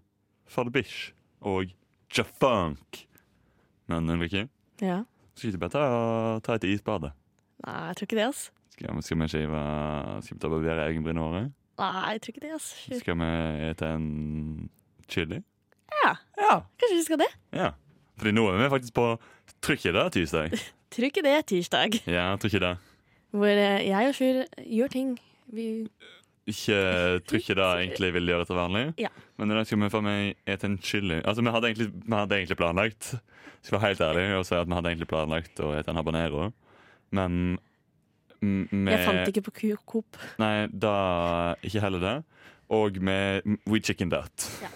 Father 0.49 0.71
Bish 0.71 1.13
og 1.43 1.67
Jafunk. 2.17 3.07
Men 3.89 4.09
Ulrikke, 4.11 4.49
Ja. 4.81 5.03
skal 5.35 5.49
vi 5.51 5.55
ikke 5.55 5.61
bare 5.61 5.71
ta, 5.71 6.41
ta 6.45 6.55
et 6.55 6.65
isbade? 6.65 7.13
Nei, 7.67 7.87
jeg 7.89 7.97
tror 7.97 8.07
ikke 8.07 8.17
det, 8.19 8.29
ass 8.29 8.51
Skal, 8.71 8.95
vi- 8.95 9.03
skal 9.03 9.19
vi 9.19 9.27
skive 9.29 9.61
Skal 10.23 10.37
vi 10.37 10.41
ta 10.41 10.49
barbere 10.49 10.85
egenbrynhåret? 10.93 11.53
Nei, 11.79 12.13
jeg 12.13 12.21
tror 12.23 12.33
ikke 12.35 12.41
det, 12.47 12.53
ass 12.55 12.69
Skal 13.01 13.17
vi 13.19 13.31
ete 13.71 13.87
en 13.95 14.71
chili? 15.09 15.41
Ja. 16.05 16.13
Ja. 16.39 16.61
Kanskje 16.79 16.97
vi 16.97 17.03
skal 17.03 17.19
det? 17.19 17.31
Ja. 17.53 17.71
Fordi 18.19 18.31
nå 18.33 18.45
er 18.53 18.59
vi 18.63 18.69
faktisk 18.77 18.95
på 18.95 19.19
Trykk 19.63 19.87
i 19.87 19.93
det 19.93 20.13
tirsdag. 20.13 20.53
Trykk 20.95 21.17
i 21.19 21.23
det 21.27 21.47
tirsdag. 21.47 21.99
Ja, 22.07 22.37
trykk 22.37 22.55
i 22.55 22.59
det. 22.63 22.77
Hvor 23.33 23.47
eh, 23.49 23.89
jeg 23.89 24.09
og 24.09 24.15
Sjur 24.15 24.45
gjør 24.63 24.89
ting. 24.93 25.19
Vi 25.53 25.89
Ikke 26.49 26.79
tror 27.29 27.43
ikke 27.43 27.57
det 27.59 27.67
egentlig 27.67 28.09
vil 28.17 28.31
gjøre 28.33 28.47
til 28.49 28.57
vanlig. 28.57 28.85
Ja. 29.01 29.11
Men 29.39 29.53
i 29.53 29.59
dag 29.59 29.69
skal 29.69 29.83
vi 29.83 29.91
få 29.93 30.01
meg 30.05 30.39
ete 30.49 30.69
en 30.71 30.79
chili. 30.81 31.19
Altså, 31.21 31.45
vi 31.45 31.53
hadde 31.53 31.71
egentlig, 31.71 31.89
vi 31.93 32.17
hadde 32.17 32.39
egentlig 32.39 32.59
planlagt 32.59 33.11
Skal 33.61 33.77
være 33.77 33.91
helt 33.91 34.03
ærlig 34.07 34.25
og 34.39 34.47
si 34.47 34.55
at 34.57 34.69
vi 34.69 34.77
hadde 34.77 34.93
egentlig 34.93 35.11
planlagt 35.11 35.61
å 35.61 35.73
ete 35.77 35.93
en 35.93 35.99
habanero. 35.99 36.49
Men 37.13 37.59
vi 38.41 38.93
Jeg 38.93 39.05
fant 39.05 39.31
ikke 39.33 39.49
på 39.51 39.77
Coop. 39.85 40.19
Nei, 40.39 40.69
da 40.71 41.55
ikke 41.67 41.83
heller 41.83 42.05
det. 42.05 42.17
Og 42.71 43.01
med 43.03 43.59
We 43.67 43.81
Chicken 43.83 44.13
That. 44.15 44.47
Ja. 44.63 44.71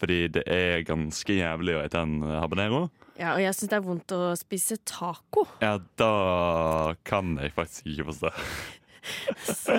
Fordi 0.00 0.28
det 0.28 0.44
er 0.46 0.84
ganske 0.86 1.36
jævlig 1.36 1.76
å 1.76 1.82
ete 1.84 2.02
en 2.04 2.22
habanero. 2.22 2.86
Ja, 3.16 3.32
og 3.32 3.40
jeg 3.40 3.54
syns 3.56 3.70
det 3.72 3.76
er 3.78 3.84
vondt 3.84 4.12
å 4.12 4.20
spise 4.36 4.76
taco. 4.84 5.46
Ja, 5.62 5.78
da 5.96 6.94
kan 7.08 7.36
jeg 7.40 7.54
faktisk 7.56 7.88
ikke 7.92 8.10
forstå. 8.10 8.32
Så 9.46 9.74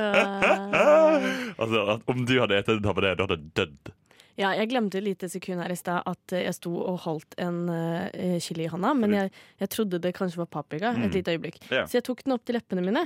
altså, 1.57 1.99
om 2.11 2.25
du 2.25 2.35
hadde 2.41 2.57
spist 2.61 2.81
en 2.81 2.89
habanero, 2.89 3.15
du 3.15 3.23
hadde 3.27 3.51
dødd. 3.57 3.91
Ja, 4.37 4.51
jeg 4.53 4.69
glemte 4.69 4.99
et 4.99 5.03
lite 5.07 5.25
sekund 5.33 5.63
her 5.63 5.71
i 5.73 5.77
stad 5.79 6.03
at 6.05 6.33
eh, 6.37 6.43
jeg 6.45 6.53
sto 6.59 6.69
og 6.77 6.99
holdt 7.07 7.33
en 7.41 7.63
uh, 7.73 8.37
chili 8.43 8.67
i 8.67 8.69
hånda, 8.69 8.91
men 8.93 9.15
jeg, 9.17 9.31
jeg 9.63 9.69
trodde 9.73 9.97
det 10.03 10.11
kanskje 10.13 10.43
var 10.43 10.49
paprika 10.59 10.91
Mm. 10.93 11.07
et 11.07 11.15
lite 11.17 11.33
øyeblikk. 11.33 11.57
Ja. 11.73 11.87
Så 11.89 11.97
jeg 11.97 12.05
tok 12.05 12.21
den 12.23 12.35
opp 12.35 12.43
til 12.45 12.53
leppene 12.59 12.83
mine. 12.85 13.01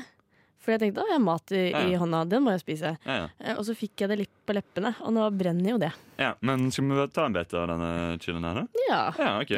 For 0.61 0.75
jeg 0.75 0.81
tenkte 0.83 1.01
å, 1.01 1.07
jeg 1.07 1.15
har 1.15 1.23
mat 1.23 1.51
i, 1.55 1.61
Ja. 1.71 1.79
i 1.87 1.95
hånda, 1.97 2.19
den 2.29 2.43
må 2.45 2.51
jeg 2.53 2.61
spise. 2.65 2.91
Ja, 3.07 3.15
ja. 3.23 3.29
Eh, 3.39 3.55
Og 3.57 3.63
så 3.65 3.73
fikk 3.79 4.03
jeg 4.03 4.11
det 4.11 4.17
litt 4.25 4.35
på 4.45 4.53
leppene, 4.53 4.91
og 5.01 5.15
nå 5.15 5.23
brenner 5.39 5.71
jo 5.71 5.77
det. 5.81 5.93
ja, 6.19 6.33
Men 6.41 6.67
skal 6.71 6.83
vi 6.91 7.07
ta 7.15 7.25
en 7.25 7.33
bit 7.39 7.53
av 7.57 7.67
denne 7.71 8.19
chilien 8.21 8.43
her, 8.43 8.53
da? 8.59 8.67
Ja. 8.91 9.01
Ja, 9.17 9.31
ok. 9.39 9.55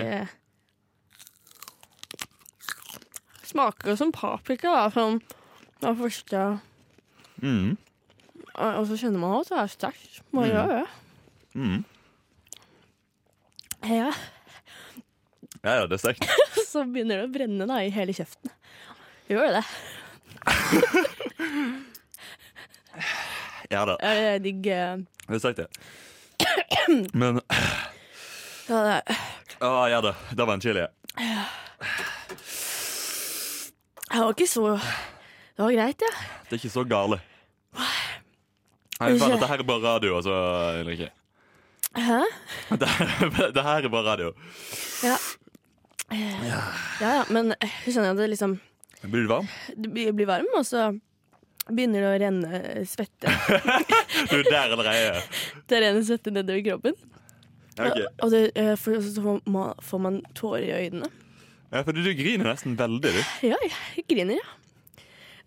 Det 3.41 3.47
smaker 3.49 3.95
som 3.99 4.11
paprika, 4.15 4.69
da, 4.71 4.85
som 4.93 5.19
det 5.91 5.97
første 5.99 6.43
Mm. 7.43 7.77
Og 8.55 8.85
så 8.87 8.95
kjenner 9.01 9.19
man 9.19 9.39
at 9.41 9.49
det 9.49 9.57
er 9.57 9.67
sterkt. 9.73 10.19
Må 10.31 10.43
Mm. 10.45 10.49
gjøre 10.51 10.67
det. 10.77 10.87
Mm. 11.55 11.85
Ja. 13.89 14.11
Ja, 15.63 15.73
ja, 15.79 15.85
det 15.87 15.93
er 15.97 15.97
sterkt. 16.03 16.23
Så 16.71 16.83
begynner 16.85 17.17
det 17.23 17.25
å 17.27 17.33
brenne 17.33 17.65
da, 17.67 17.81
i 17.83 17.89
hele 17.93 18.13
kjeften. 18.13 18.51
Gjør 19.29 19.57
det. 19.57 19.65
Ja 23.73 23.85
da, 23.89 23.95
Er 24.05 24.19
det 24.21 24.43
digg 24.43 24.67
eh, 24.69 24.97
det 25.27 25.35
er 25.35 25.39
sterkt, 25.41 25.57
det. 25.63 25.67
Men 27.17 27.39
Ja, 28.69 28.79
det 28.83 28.93
er 28.93 29.01
Å, 29.63 29.69
ja 29.89 30.01
da. 30.03 30.11
Det 30.35 30.45
var 30.45 30.53
en 30.57 30.61
chili. 30.61 30.83
Jeg 34.11 34.19
var 34.19 34.33
ikke 34.35 34.47
så 34.51 34.75
Det 35.53 35.61
var 35.63 35.75
greit, 35.75 36.01
ja. 36.01 36.11
Det 36.47 36.55
er 36.55 36.61
ikke 36.61 36.73
så 36.73 36.83
gale. 36.89 37.19
Nei, 38.99 39.13
det 39.17 39.49
her 39.49 39.61
er 39.61 39.67
bare 39.67 39.83
radio, 39.83 40.17
altså, 40.17 40.33
Ulrikke. 40.81 41.09
Hæ? 41.93 42.19
Det, 42.73 42.89
det 43.53 43.63
her 43.63 43.85
er 43.85 43.89
bare 43.93 44.05
radio. 44.07 44.33
Ja. 45.05 45.17
Ja 46.13 46.61
ja, 47.01 47.23
men 47.33 47.53
jeg 47.57 47.93
skjønner 47.93 48.13
at 48.13 48.19
det 48.19 48.27
liksom 48.33 48.57
Blir 49.03 49.25
du 49.25 49.31
varm? 49.31 49.47
Du 49.73 49.89
blir 49.89 50.27
varm, 50.29 50.47
og 50.57 50.65
så 50.67 50.91
begynner 51.69 52.03
det 52.03 52.09
å 52.11 52.19
renne 52.21 52.61
svette. 52.87 53.33
Du 54.29 54.37
er 54.39 54.47
der 54.47 54.73
allerede. 54.75 55.23
Det 55.67 55.79
renner 55.83 56.05
svette 56.07 56.31
nedover 56.31 56.63
kroppen. 56.65 56.97
Ja, 57.77 57.89
ok. 57.89 57.99
Og 58.23 58.33
det, 58.33 58.41
eh, 58.59 58.73
for, 58.79 58.99
så 59.03 59.37
får 59.83 60.01
man, 60.05 60.19
tårer 60.37 60.65
i 60.67 60.73
øynene. 60.85 61.09
Ja, 61.73 61.81
for 61.81 61.95
du 61.95 62.05
griner 62.15 62.51
nesten 62.51 62.77
veldig, 62.79 63.13
du. 63.15 63.21
Ja, 63.49 63.57
jeg 63.65 64.05
griner, 64.11 64.37
ja. 64.37 64.62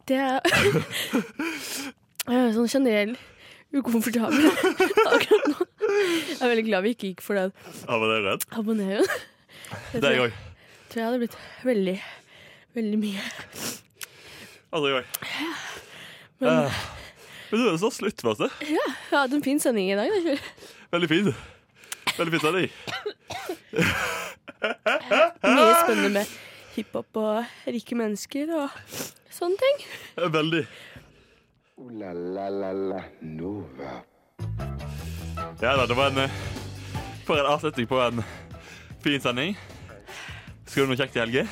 Det 0.07 0.17
er 0.23 0.41
Jeg 2.27 2.37
er 2.41 2.53
sånn 2.55 2.69
generell 2.71 3.13
ukomfortabel 3.77 4.47
akkurat 5.15 5.47
nå. 5.51 5.67
Jeg 5.87 6.39
er 6.41 6.51
veldig 6.51 6.65
glad 6.67 6.85
vi 6.87 6.93
ikke 6.95 7.09
gikk 7.13 7.23
for 7.25 7.39
den 7.39 7.53
Ja, 8.51 8.63
var 8.63 8.79
det? 8.81 9.01
Det 9.93 10.03
er 10.03 10.15
jeg 10.17 10.23
òg. 10.29 10.37
tror 10.91 11.01
jeg 11.01 11.07
hadde 11.09 11.21
blitt 11.23 11.37
veldig, 11.67 11.97
veldig 12.79 12.99
mye. 13.03 13.25
Altså, 14.71 14.87
jeg 14.91 15.01
òg. 15.01 15.07
Men 16.43 16.51
Uh, 16.67 16.81
men 17.51 17.61
du 17.63 17.69
er 17.71 17.77
så 17.81 17.89
slutt, 17.95 18.21
Maste. 18.27 18.49
ja, 18.67 18.87
jeg 18.91 19.15
hadde 19.15 19.37
en 19.39 19.45
fin 19.47 19.61
sending 19.63 19.87
i 19.93 19.97
dag. 19.97 20.11
da, 20.11 20.35
Veldig 20.93 21.09
fin. 21.13 21.31
Veldig 22.19 22.33
fin 22.35 22.43
sending. 22.43 22.71
Mye 25.47 25.77
spennende 25.85 26.11
med 26.19 26.35
hiphop 26.77 27.19
og 27.21 27.71
rike 27.73 27.97
mennesker 27.99 28.53
og 28.57 28.75
sånne 29.33 29.59
ting. 29.63 29.87
Veldig. 30.37 30.65
Ooh 31.77 31.91
la 31.93 32.13
la 32.13 32.49
la 32.49 32.73
la 32.73 33.01
Nova. 33.21 34.03
Ja 35.61 35.77
da, 35.77 35.87
det 35.87 35.97
var 35.97 36.11
en 36.11 36.19
eh, 36.19 36.31
For 37.27 37.37
en 37.37 37.47
avslutning 37.51 37.89
på 37.89 38.01
en 38.01 38.23
fin 39.05 39.21
sending. 39.21 39.57
Skal 40.67 40.87
du 40.87 40.93
noe 40.93 40.99
kjekt 40.99 41.17
i 41.17 41.21
helga? 41.21 41.47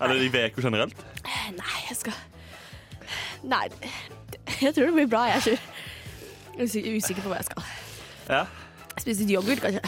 Eller 0.00 0.20
i 0.22 0.28
uka 0.28 0.62
generelt? 0.62 0.94
Nei, 1.56 1.78
jeg 1.88 1.96
skal 1.96 2.12
Nei, 3.42 3.68
jeg 4.60 4.74
tror 4.74 4.84
det 4.90 4.94
blir 4.94 5.10
bra. 5.10 5.24
Jeg 5.30 5.36
er 5.36 5.46
ikke 5.46 6.62
usikker, 6.64 6.96
usikker 6.96 7.22
på 7.22 7.32
hva 7.32 7.40
jeg 7.40 7.48
skal. 7.50 7.68
Ja. 8.28 8.44
Spise 8.98 9.22
litt 9.22 9.32
yoghurt, 9.32 9.62
kanskje. 9.62 9.84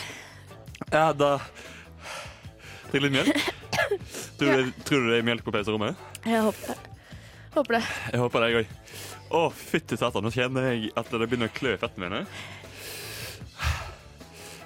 Ja, 0.93 1.11
da 1.13 1.37
Drikk 2.91 3.05
litt 3.07 3.19
mjølk. 3.19 3.59
Tror 4.41 4.57
du, 4.57 4.63
det- 4.65 4.85
tror 4.89 5.03
du 5.05 5.11
det 5.13 5.19
er 5.21 5.27
melk 5.29 5.45
på 5.45 5.53
pauserommet? 5.53 5.97
Jeg 6.25 6.41
håper 6.47 6.73
det. 6.73 6.79
Håper 7.51 7.77
det. 7.77 7.83
Jeg 8.13 8.21
håper 8.23 8.41
det, 8.41 8.49
jeg 8.51 8.57
òg. 8.63 8.67
Å, 9.31 9.41
fytti 9.55 9.97
satan, 10.01 10.25
nå 10.25 10.31
kjenner 10.35 10.71
jeg 10.73 10.91
at 10.97 11.11
det 11.13 11.27
begynner 11.29 11.51
å 11.51 11.55
klø 11.55 11.75
i 11.75 11.81
føttene 11.83 12.09
mine. 12.09 12.21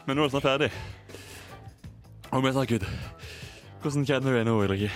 Men 0.07 0.17
nå 0.17 0.23
er 0.23 0.29
det 0.29 0.35
snart 0.37 0.47
ferdig. 0.47 0.71
Å, 2.31 2.41
men 2.43 2.57
gud 2.67 2.85
Hvordan 3.83 4.07
kjenner 4.09 4.31
du 4.33 4.37
deg 4.39 4.47
nå, 4.49 4.55
Ulrikke? 4.65 4.91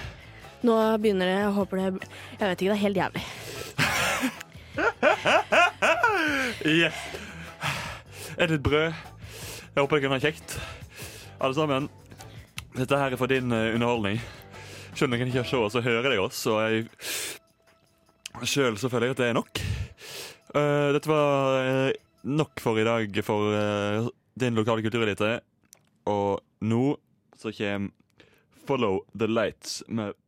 Nå 0.62 0.74
begynner 1.02 1.26
det. 1.28 1.36
Jeg 1.42 1.52
håper 1.58 1.76
det 1.76 1.84
Jeg 1.88 2.48
vet 2.48 2.62
ikke, 2.62 2.70
det 2.70 2.76
er 2.78 2.84
helt 2.86 3.02
jævlig. 3.02 3.24
Yes. 6.68 6.96
Et 8.38 8.50
litt 8.50 8.62
brød? 8.62 8.92
Jeg 8.92 9.80
håper 9.82 9.96
dere 9.96 10.04
kan 10.06 10.16
ha 10.16 10.22
kjekt. 10.22 10.58
Alle 11.40 11.54
sammen. 11.56 11.88
Dette 12.76 12.98
her 12.98 13.14
er 13.14 13.20
for 13.20 13.30
din 13.30 13.52
eh, 13.54 13.74
underholdning. 13.74 14.20
Selv 14.98 15.12
om 15.12 15.14
dere 15.14 15.30
ikke 15.30 15.44
se 15.46 15.58
oss, 15.62 15.76
så 15.76 15.80
hører 15.84 16.10
jeg 16.10 16.18
oss. 16.18 16.40
Og 16.50 16.58
jeg 16.58 18.48
sjøl 18.50 18.78
føler 18.82 19.06
jeg 19.06 19.14
at 19.14 19.20
det 19.20 19.28
er 19.28 19.36
nok. 19.36 19.60
Uh, 20.50 20.88
dette 20.96 21.10
var 21.10 21.58
uh, 21.62 21.90
nok 22.26 22.58
for 22.64 22.80
i 22.82 22.86
dag 22.88 23.20
for 23.22 23.52
uh, 23.54 24.08
din 24.34 24.58
lokale 24.58 24.82
kulturelite. 24.82 25.36
Og 26.10 26.42
nå 26.66 26.96
så 27.38 27.54
kommer 27.54 27.94
Follow 28.66 29.04
the 29.14 29.30
Lights 29.30 29.84
med 29.86 30.18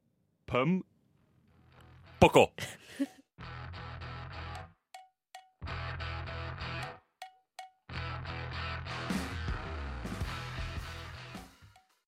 Pum 0.46 0.84
Poco. 2.22 2.46